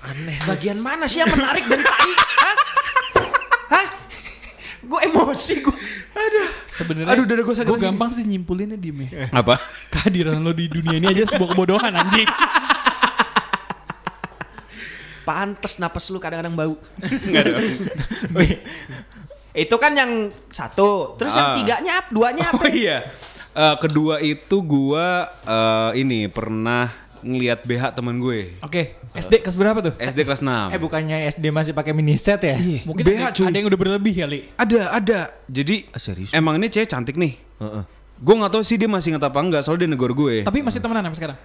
Aneh. 0.03 0.37
Bagian 0.45 0.77
mana 0.77 1.09
sih 1.09 1.17
yang 1.17 1.33
menarik 1.33 1.65
dari 1.65 1.81
tai? 1.81 2.11
Hah? 2.13 2.55
Hah? 3.73 3.87
Gue 4.79 4.99
emosi 5.01 5.53
gue. 5.59 5.77
Sebenarnya 6.69 7.09
Aduh, 7.09 7.23
dada 7.23 7.41
gue 7.41 7.55
sakit 7.55 7.65
gue 7.65 7.79
gampang 7.79 8.11
sih 8.11 8.21
nyimpulinnya 8.21 8.75
diem 8.75 9.07
ya. 9.07 9.25
Apa? 9.31 9.57
Kehadiran 9.89 10.37
lo 10.37 10.51
di 10.51 10.67
dunia 10.67 10.93
ini 10.93 11.07
aja 11.07 11.25
sebuah 11.27 11.49
kebodohan 11.49 11.89
anjing. 11.89 12.27
Pantes 15.23 15.79
napas 15.79 16.11
lu 16.11 16.19
kadang-kadang 16.19 16.51
bau. 16.51 16.75
Enggak 16.99 17.43
dong. 17.47 17.63
Itu 19.55 19.75
kan 19.77 19.93
yang 19.93 20.11
satu. 20.49 21.15
Terus 21.15 21.31
yang 21.31 21.49
Ah. 21.49 21.55
tiganya 21.55 21.91
apa? 21.97 22.09
Duanya 22.11 22.45
Oh 22.51 22.59
apa? 22.59 22.67
iya. 22.69 22.97
Eh, 23.53 23.75
kedua 23.79 24.17
itu 24.17 24.57
gua 24.59 25.29
eh, 25.39 26.01
ini 26.01 26.25
pernah 26.25 26.89
ngelihat 27.23 27.63
BH 27.63 27.95
teman 27.95 28.19
gue. 28.19 28.53
Oke, 28.59 28.99
SD 29.11 29.41
kelas 29.41 29.55
berapa 29.55 29.79
tuh? 29.79 29.93
SD 29.95 30.19
kelas 30.21 30.39
6. 30.39 30.69
Eh 30.69 30.79
bukannya 30.79 31.17
SD 31.31 31.45
masih 31.49 31.71
pakai 31.71 31.91
mini 31.91 32.13
set 32.15 32.43
ya? 32.43 32.55
Iya. 32.55 32.83
Mungkin 32.83 33.03
BH 33.03 33.23
ada, 33.23 33.31
cuy. 33.31 33.45
ada 33.47 33.55
yang 33.57 33.67
udah 33.67 33.79
berlebih 33.79 34.13
kali. 34.19 34.39
Ada, 34.53 34.79
ada. 34.91 35.19
Jadi 35.47 35.89
Ah, 35.89 35.99
serius? 35.99 36.29
emang 36.31 36.55
ini 36.55 36.67
cewek 36.67 36.85
cantik 36.85 37.15
nih. 37.15 37.39
Heeh. 37.57 37.83
Gue 38.19 38.35
nggak 38.37 38.51
tahu 38.51 38.63
sih 38.63 38.75
dia 38.75 38.87
masih 38.87 39.15
inget 39.15 39.23
apa 39.23 39.39
enggak, 39.39 39.63
soalnya 39.63 39.83
dia 39.83 39.91
negor 39.91 40.11
gue. 40.11 40.43
Tapi 40.43 40.59
masih 40.61 40.79
temenan 40.79 41.03
sampai 41.07 41.19
sekarang. 41.19 41.37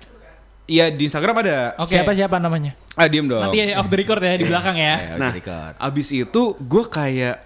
Iya 0.68 0.84
di 0.92 1.08
Instagram 1.08 1.34
ada. 1.40 1.56
Oke. 1.80 1.96
Siapa 1.96 2.12
siapa 2.12 2.36
namanya? 2.36 2.76
Ah 2.92 3.08
diem 3.08 3.24
dong. 3.24 3.40
Nanti 3.40 3.56
ya 3.56 3.80
off 3.80 3.88
the 3.88 3.96
record 3.96 4.20
ya 4.20 4.36
di 4.36 4.44
belakang 4.44 4.76
ya. 4.76 5.16
Nah, 5.16 5.32
abis 5.80 6.12
itu 6.12 6.42
gue 6.60 6.84
kayak 6.84 7.40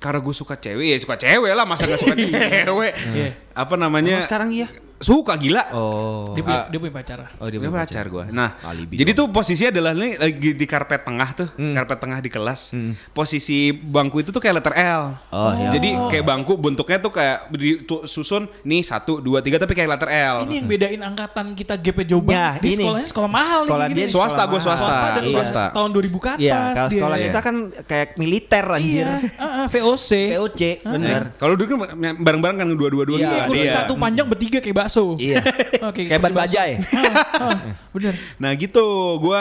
karena 0.00 0.16
gue 0.22 0.32
suka 0.32 0.54
cewek 0.56 0.86
ya 0.86 0.96
suka 0.96 1.18
cewek 1.18 1.52
lah 1.52 1.66
masa 1.66 1.84
gak 1.84 1.98
suka 1.98 2.14
cewek. 2.22 2.92
Iya. 3.10 3.28
Apa 3.52 3.74
namanya? 3.74 4.22
Emang 4.22 4.28
sekarang 4.30 4.48
iya? 4.54 4.70
Suka 5.00 5.32
gila. 5.34 5.64
Oh. 5.72 6.36
Dia 6.36 6.44
punya, 6.44 6.60
Ah. 6.60 6.66
dia 6.68 6.76
punya 6.76 6.92
pacar. 6.92 7.18
Oh, 7.34 7.48
Dia 7.48 7.56
pacar 7.66 8.04
gue. 8.04 8.24
Nah, 8.30 8.60
Alibi 8.60 8.94
jadi 8.94 9.10
tuh 9.10 9.26
posisinya 9.26 9.72
adalah 9.72 9.92
nih 9.92 10.12
lagi 10.14 10.48
di 10.52 10.66
karpet 10.66 11.00
tengah 11.02 11.28
tuh, 11.32 11.48
Hmm. 11.50 11.72
karpet 11.72 11.98
tengah 11.98 12.18
di 12.18 12.28
kelas. 12.28 12.76
Posisi 13.10 13.72
bangku 13.72 14.20
itu 14.20 14.28
tuh 14.28 14.38
kayak 14.38 14.60
letter 14.60 14.74
L. 14.76 15.16
Oh, 15.30 15.52
iya. 15.56 15.72
Jadi 15.72 15.88
kayak 16.10 16.20
bangku 16.22 16.52
bentuknya 16.54 16.98
tuh 16.98 17.08
kayak 17.10 17.48
disusun 17.50 18.44
nih 18.60 18.82
satu 18.82 19.18
dua 19.18 19.40
tiga 19.40 19.56
tapi 19.56 19.72
kayak 19.72 19.88
letter 19.90 20.10
L. 20.10 20.36
Ini 20.44 20.54
yang 20.54 20.66
bedain 20.68 21.00
angkatan 21.00 21.52
kita 21.54 21.74
GP 21.74 22.04
Jombang. 22.04 22.36
Ya, 22.36 22.48
di 22.56 22.68
ini. 22.70 22.84
sekolahnya 22.84 23.08
sekolah 23.08 23.30
mahal 23.30 23.60
Sekolah 23.64 23.86
nih. 23.86 23.94
dia 23.94 24.04
gini. 24.04 24.12
swasta 24.12 24.42
gue 24.44 24.60
swasta. 24.60 24.68
swasta 24.82 25.08
dan 25.10 25.22
Iya. 25.22 25.32
swasta 25.34 25.62
tahun 25.72 25.90
2000 25.90 26.18
ke 26.18 26.28
atas. 26.30 26.40
Iya, 26.40 26.52
kalau 26.52 26.76
dia. 26.86 26.92
sekolah 26.92 27.16
kita 27.18 27.38
kan 27.40 27.54
kayak 27.86 28.08
militer 28.16 28.64
anjir. 28.66 29.06
Iya, 29.08 29.16
ah, 29.36 29.44
ah, 29.44 29.66
VOC. 29.66 30.10
POC, 30.30 30.60
bener. 30.82 31.22
Kalau 31.36 31.54
dulu 31.56 31.66
kan 31.70 31.78
bareng-bareng 32.16 32.56
kan 32.58 32.68
dua-dua-dua 32.70 33.16
Iya, 33.16 33.24
gitu. 33.26 33.48
kursi 33.48 33.64
Iya. 33.64 33.74
satu 33.80 33.92
panjang 33.96 34.26
bertiga 34.26 34.58
kayak 34.60 34.76
bakso. 34.90 35.14
Iya. 35.14 35.38
Oke, 35.88 36.10
Kayak 36.10 36.20
ban 36.26 36.34
bajai. 36.34 36.70
Ah, 36.90 37.54
ah, 37.54 37.58
bener. 37.94 38.14
Nah 38.42 38.50
gitu, 38.58 38.86
gue 39.22 39.40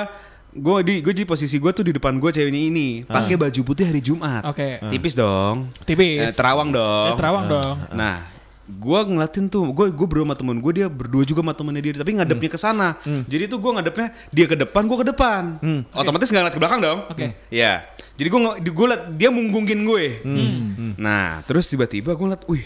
gue 0.50 0.78
di 0.86 0.96
gue 1.02 1.14
di 1.14 1.26
posisi 1.26 1.62
gue 1.62 1.72
tuh 1.74 1.86
di 1.86 1.94
depan 1.94 2.18
gue 2.18 2.30
ceweknya 2.30 2.62
ini 2.70 2.88
pakai 3.06 3.34
baju 3.34 3.62
putih 3.66 3.90
hari 3.90 4.06
Jumat. 4.06 4.46
Oke. 4.46 4.78
Tipis 4.94 5.18
dong. 5.18 5.74
Tipis. 5.82 6.30
Eh, 6.30 6.34
terawang 6.38 6.70
dong. 6.70 7.10
Eh, 7.10 7.18
terawang 7.18 7.46
dong. 7.50 7.76
Nah, 7.94 8.30
gue 8.70 9.00
ngeliatin 9.02 9.50
tuh, 9.50 9.66
gue 9.74 9.90
gue 9.90 10.06
berdua 10.06 10.30
sama 10.30 10.38
temen 10.38 10.58
gue 10.62 10.72
dia 10.78 10.88
berdua 10.90 11.26
juga 11.26 11.42
sama 11.42 11.54
temennya 11.58 11.82
dia, 11.82 11.94
tapi 11.98 12.14
ngadepnya 12.14 12.50
ke 12.54 12.60
sana. 12.62 12.88
Jadi 13.26 13.50
tuh 13.50 13.58
gue 13.58 13.72
ngadepnya 13.74 14.08
dia 14.30 14.46
ke 14.46 14.54
depan, 14.54 14.86
gue 14.86 14.98
ke 15.02 15.08
depan. 15.10 15.42
Otomatis 15.94 16.30
nggak 16.30 16.42
ngeliat 16.46 16.56
ke 16.58 16.62
belakang 16.62 16.82
dong. 16.82 17.00
Oke. 17.10 17.34
Ya. 17.50 17.90
Jadi 18.18 18.28
gue 18.30 18.40
gue 18.70 18.86
liat 18.94 19.04
dia 19.18 19.30
munggungin 19.34 19.82
gue. 19.82 20.06
Nah, 20.98 21.42
terus 21.46 21.66
tiba-tiba 21.70 22.14
gue 22.14 22.26
ngeliat, 22.26 22.46
wih 22.50 22.66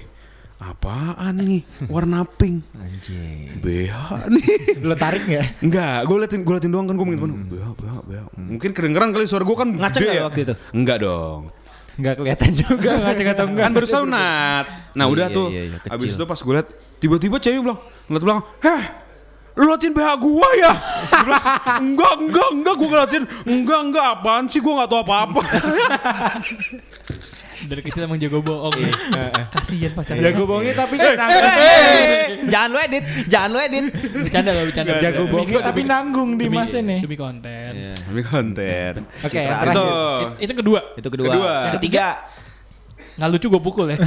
apaan 0.63 1.35
nih 1.37 1.61
warna 1.85 2.23
pink 2.23 2.63
Anjing. 2.71 3.59
BH 3.59 3.95
nih 4.33 4.45
Lo 4.79 4.95
tarik 4.95 5.23
nggak? 5.23 5.59
Enggak, 5.59 5.97
gue 6.03 6.15
liatin 6.17 6.41
gue 6.41 6.53
liatin 6.53 6.71
doang 6.71 6.87
kan 6.87 6.95
gue 6.95 7.03
mungkin 7.03 7.19
BH 7.47 7.67
BH 7.75 7.93
BH. 8.05 8.23
Mungkin 8.37 8.69
kedengeran 8.71 9.09
kali 9.11 9.25
suara 9.25 9.43
gue 9.43 9.57
kan 9.57 9.67
nggak 9.67 9.91
ya. 9.99 10.23
waktu 10.23 10.39
itu? 10.43 10.53
Enggak 10.71 10.97
dong. 11.01 11.51
Nggak 11.93 12.13
kelihatan 12.17 12.51
juga 12.55 12.91
ngaceng 12.97 13.27
atau 13.29 13.45
enggak. 13.45 13.63
Kan 13.63 13.73
baru 13.73 13.87
sunat. 13.87 14.65
Nah, 14.93 15.05
udah 15.05 15.27
Iya, 15.29 15.35
tuh. 15.35 15.47
iya, 15.49 15.61
iya, 15.67 15.77
kecil. 15.77 15.91
Habis 15.93 16.09
itu 16.17 16.25
pas 16.25 16.39
gue 16.41 16.53
liat 16.53 16.67
tiba-tiba 16.97 17.37
cewek 17.37 17.59
bilang, 17.61 17.79
ngeliat 18.07 18.23
belakang, 18.23 18.43
"Heh, 18.59 18.81
lu 19.53 19.63
liatin 19.69 19.91
BH 19.93 20.09
gua 20.17 20.49
ya?" 20.57 20.73
Gua 20.73 21.21
bilang, 21.21 21.45
enggak, 21.85 22.13
enggak, 22.17 22.49
enggak, 22.51 22.75
gue 22.75 22.87
ngeliatin. 22.87 23.23
Enggak, 23.45 23.79
enggak, 23.85 24.05
apaan 24.09 24.45
sih? 24.47 24.57
Gue 24.57 24.73
gak 24.73 24.89
tahu 24.89 24.99
apa-apa. 25.01 25.41
Dari 27.63 27.81
kecil 27.81 28.01
emang 28.03 28.17
jago 28.17 28.39
bohong. 28.39 28.75
Kasihan 29.49 29.91
pacarnya. 29.91 30.23
Jago 30.25 30.43
bohongnya 30.43 30.75
tapi 30.75 30.95
kan 30.95 31.13
nanggung. 31.15 31.43
Eh, 31.43 32.25
jangan 32.47 32.69
lu 32.69 32.77
edit, 32.79 33.03
jangan 33.25 33.49
lu 33.49 33.59
edit. 33.59 33.85
Bercanda 34.19 34.49
gak 34.51 34.65
bercanda. 34.67 34.93
Jago 34.99 35.23
bohongnya 35.27 35.59
tapi 35.61 35.81
nanggung 35.83 36.29
di 36.35 36.45
mas 36.47 36.73
ini. 36.73 36.97
Demi 36.99 37.15
konten. 37.15 37.71
Demi 37.95 38.21
konten. 38.21 38.93
Oke. 39.21 39.41
Itu. 39.41 39.85
It- 40.37 40.39
itu 40.41 40.53
kedua. 40.55 40.79
Itu 40.95 41.07
kedua. 41.07 41.33
Ketiga. 41.75 42.07
Nggak 43.13 43.29
lucu 43.29 43.45
gue 43.45 43.61
pukul 43.61 43.85
ya. 43.93 43.97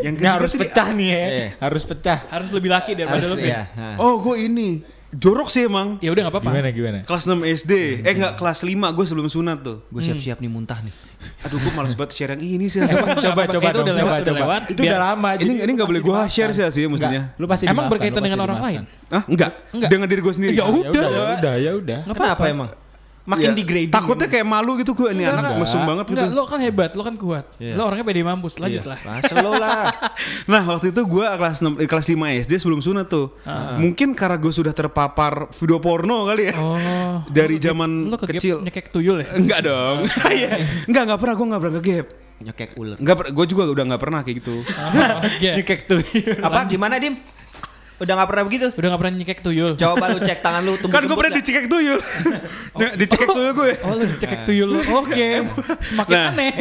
Yang 0.00 0.14
Ini 0.16 0.28
harus 0.32 0.52
pecah 0.56 0.88
nih 0.90 1.08
ya. 1.12 1.20
Iya. 1.20 1.48
Harus 1.60 1.82
pecah. 1.84 2.18
Harus 2.32 2.48
lebih 2.50 2.72
laki 2.72 2.96
daripada 2.96 3.20
Harus 3.20 3.36
lebih. 3.36 3.52
ya. 3.52 3.62
Nah. 3.76 3.96
Oh, 4.00 4.16
gue 4.16 4.36
ini. 4.40 4.80
Jorok 5.14 5.46
sih 5.46 5.68
emang. 5.68 6.00
Ya 6.00 6.08
udah 6.10 6.26
nggak 6.26 6.34
apa-apa. 6.34 6.50
Gimana 6.50 6.68
gimana? 6.72 6.98
Kelas 7.04 7.28
6 7.28 7.38
SD. 7.44 8.02
Eh 8.02 8.12
enggak, 8.16 8.34
kelas 8.34 8.64
5 8.64 8.96
gue 8.96 9.04
sebelum 9.04 9.28
sunat 9.28 9.60
tuh. 9.60 9.84
Gue 9.86 10.00
siap-siap 10.02 10.40
nih 10.40 10.50
muntah 10.50 10.80
nih. 10.80 10.90
Aduh, 11.44 11.58
gue 11.58 11.72
males 11.72 11.94
banget 11.94 12.12
share 12.12 12.30
yang 12.32 12.42
ini 12.42 12.66
sih. 12.66 12.80
Emang 12.80 13.16
coba 13.16 13.44
apa-apa, 13.44 13.52
coba 13.52 13.66
itu 13.68 13.80
udah 13.80 13.94
lewat, 13.94 14.10
coba 14.10 14.14
udah 14.14 14.24
coba. 14.24 14.38
lewat. 14.40 14.62
Itu 14.70 14.80
udah 14.82 15.00
lama. 15.00 15.28
ini 15.36 15.52
ini 15.60 15.70
nggak 15.74 15.88
boleh 15.88 16.02
gue 16.02 16.18
share 16.28 16.52
sih 16.52 16.64
sih 16.70 16.84
mestinya. 16.86 17.22
Lu 17.36 17.46
pasti 17.46 17.64
Emang 17.64 17.86
berkaitan 17.88 18.20
dengan 18.20 18.40
orang 18.42 18.58
lain? 18.60 18.80
dimaafkan. 18.84 19.12
Ah, 19.12 19.22
enggak. 19.26 19.50
Enggak. 19.70 19.88
Dengan 19.90 20.06
diri 20.08 20.20
gue 20.20 20.34
sendiri. 20.34 20.52
Ya 20.54 20.64
Ya 20.64 20.70
udah. 20.70 21.08
ya 21.08 21.22
udah, 21.38 21.54
ya 21.56 21.70
udah. 21.76 21.98
Kenapa 22.06 22.44
emang? 22.46 22.68
Makin 23.24 23.50
Iya. 23.50 23.56
degrading. 23.56 23.88
Takutnya 23.88 24.28
kayak 24.28 24.44
malu 24.44 24.76
gitu 24.76 24.92
gue 24.92 25.08
ini 25.10 25.24
anak 25.24 25.56
enggak. 25.56 25.64
mesum 25.64 25.80
banget 25.82 26.04
gitu. 26.06 26.20
Enggak, 26.20 26.36
lo 26.36 26.42
kan 26.44 26.60
hebat, 26.60 26.90
lo 26.92 27.02
kan 27.02 27.16
kuat. 27.16 27.44
Iya. 27.56 27.72
Lo 27.72 27.88
orangnya 27.88 28.04
pede 28.04 28.20
mampus, 28.20 28.60
lanjut 28.60 28.84
lah. 28.84 28.98
Masa 29.00 29.34
lo 29.40 29.52
lah. 29.56 29.88
Nah 30.52 30.62
waktu 30.66 30.92
itu 30.92 31.00
gue 31.00 31.24
kelas 31.24 31.58
6, 31.58 31.80
eh, 31.80 31.88
kelas 31.88 32.06
5 32.06 32.16
SD 32.38 32.52
sebelum 32.60 32.80
sunat 32.80 33.08
tuh. 33.08 33.32
Mungkin 33.74 34.12
karena 34.12 34.36
gue 34.36 34.52
sudah 34.52 34.70
terpapar 34.70 35.48
video 35.56 35.80
porno 35.80 36.28
kali 36.28 36.52
ya. 36.52 36.54
Oh. 36.54 37.24
Dari 37.26 37.56
zaman 37.56 38.12
lo 38.12 38.20
kegep 38.20 38.36
kecil. 38.36 38.56
nyekek 38.60 38.92
tuyul 38.92 39.24
ya? 39.24 39.32
Enggak 39.32 39.60
dong. 39.64 40.04
Iya. 40.28 40.60
Enggak, 40.84 41.02
enggak 41.08 41.18
pernah 41.18 41.34
gue 41.34 41.46
enggak 41.46 41.60
pernah 41.60 41.74
ngegap. 41.74 42.06
Nyekek 42.34 42.70
ular. 42.76 42.96
Enggak 43.00 43.16
gue 43.30 43.46
juga 43.48 43.62
udah 43.66 43.84
enggak 43.86 44.02
pernah 44.02 44.20
kayak 44.20 44.36
gitu. 44.36 44.56
Oke. 44.60 45.48
Nyekek 45.58 45.80
tuh. 45.88 46.00
Apa 46.38 46.68
gimana 46.68 47.00
Dim? 47.00 47.16
Udah 48.04 48.14
gak 48.14 48.28
pernah 48.28 48.44
begitu? 48.44 48.66
Udah 48.70 48.88
gak 48.92 49.00
pernah 49.00 49.14
nyekek 49.16 49.40
tuyul. 49.40 49.72
Coba 49.74 50.04
lu 50.12 50.18
cek 50.20 50.38
tangan 50.40 50.62
lu 50.62 50.72
tumbuh 50.76 50.92
kan 50.92 51.02
gue 51.02 51.16
pernah 51.16 51.34
dicekek 51.34 51.66
tuyul. 51.66 51.98
nah, 52.74 52.92
dicekek 52.94 53.28
tuyul 53.28 53.52
gue. 53.52 53.72
Oh, 53.80 53.92
lu 53.96 54.04
dicekek 54.06 54.40
tuyul. 54.44 54.70
Oke. 54.94 55.28
Semakin 55.82 56.12
Nah. 56.12 56.30
aneh. 56.30 56.52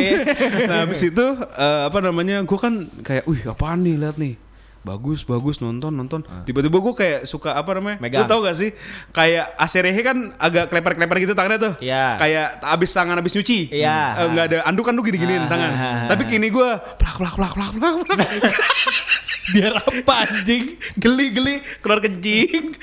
nah 0.65 0.77
habis 0.83 1.03
itu 1.03 1.25
eh, 1.37 1.81
apa 1.85 1.99
namanya 1.99 2.41
gue 2.41 2.57
kan 2.57 2.73
kayak 3.01 3.23
wih 3.27 3.43
apaan 3.45 3.83
nih 3.83 3.95
lihat 3.95 4.15
nih 4.15 4.33
bagus 4.83 5.23
bagus 5.23 5.57
nonton 5.57 5.89
nonton 5.89 6.21
tiba-tiba 6.43 6.75
gue 6.75 6.93
kayak 6.93 7.19
suka 7.23 7.55
apa 7.55 7.71
namanya 7.73 7.97
Ah. 7.97 8.03
Megang. 8.03 8.21
lu 8.21 8.27
tau 8.27 8.39
gak 8.41 8.53
sih 8.53 8.75
kayak 9.09 9.55
aserehe 9.55 9.95
kan 9.99 10.17
agak 10.35 10.67
kleper-kleper 10.67 11.17
gitu 11.19 11.31
tangannya 11.31 11.55
tuh 11.57 11.73
Iya. 11.79 12.19
kayak 12.19 12.47
abis 12.61 12.91
tangan 12.91 13.15
abis 13.15 13.31
nyuci 13.33 13.71
Iya. 13.71 13.99
Eh, 14.13 14.27
nggak 14.29 14.45
ada 14.45 14.57
anduk 14.63 14.83
anduk 14.83 15.07
gini 15.07 15.17
giniin 15.17 15.43
Ah. 15.43 15.49
tangan 15.49 15.71
tapi 16.05 16.23
kini 16.27 16.47
gue 16.47 16.69
plak 16.93 17.15
plak 17.15 17.33
plak 17.33 17.51
plak 17.53 17.71
plak 17.73 17.93
plak. 18.05 18.19
Biar 19.53 19.75
apa 19.75 20.13
anjing? 20.21 20.79
geli 20.95 21.27
geli 21.31 21.55
keluar 21.79 21.99
kencing 21.99 22.75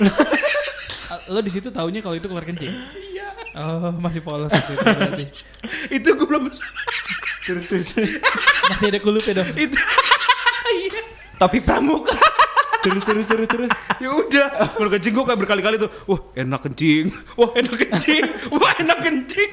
Lo 1.26 1.40
di 1.40 1.48
situ 1.48 1.70
taunya 1.70 1.98
kalau 1.98 2.14
itu 2.14 2.26
keluar 2.26 2.42
kencing. 2.42 2.70
Iya. 2.70 3.28
Oh, 3.56 3.90
masih 3.96 4.20
polos 4.20 4.46
itu 4.46 4.72
berarti. 4.76 5.24
itu 5.96 6.08
gue 6.08 6.22
belum 6.24 6.50
Masih 8.68 8.86
ada 8.86 8.98
kulupnya 8.98 9.32
dong. 9.36 9.50
itu 9.56 9.78
Topi 11.36 11.60
pramuka. 11.60 12.16
Terus 12.80 13.02
terus 13.02 13.26
terus 13.26 13.48
terus. 13.50 13.70
ya 13.98 14.08
udah 14.12 14.46
keluar 14.76 14.88
kencing 14.94 15.12
gue 15.16 15.24
kayak 15.26 15.40
berkali-kali 15.42 15.76
tuh 15.80 15.90
wah 16.06 16.20
enak 16.38 16.60
kencing 16.62 17.10
wah 17.34 17.50
enak 17.56 17.74
kencing 17.82 18.24
wah 18.52 18.72
enak 18.78 18.98
kencing 19.02 19.50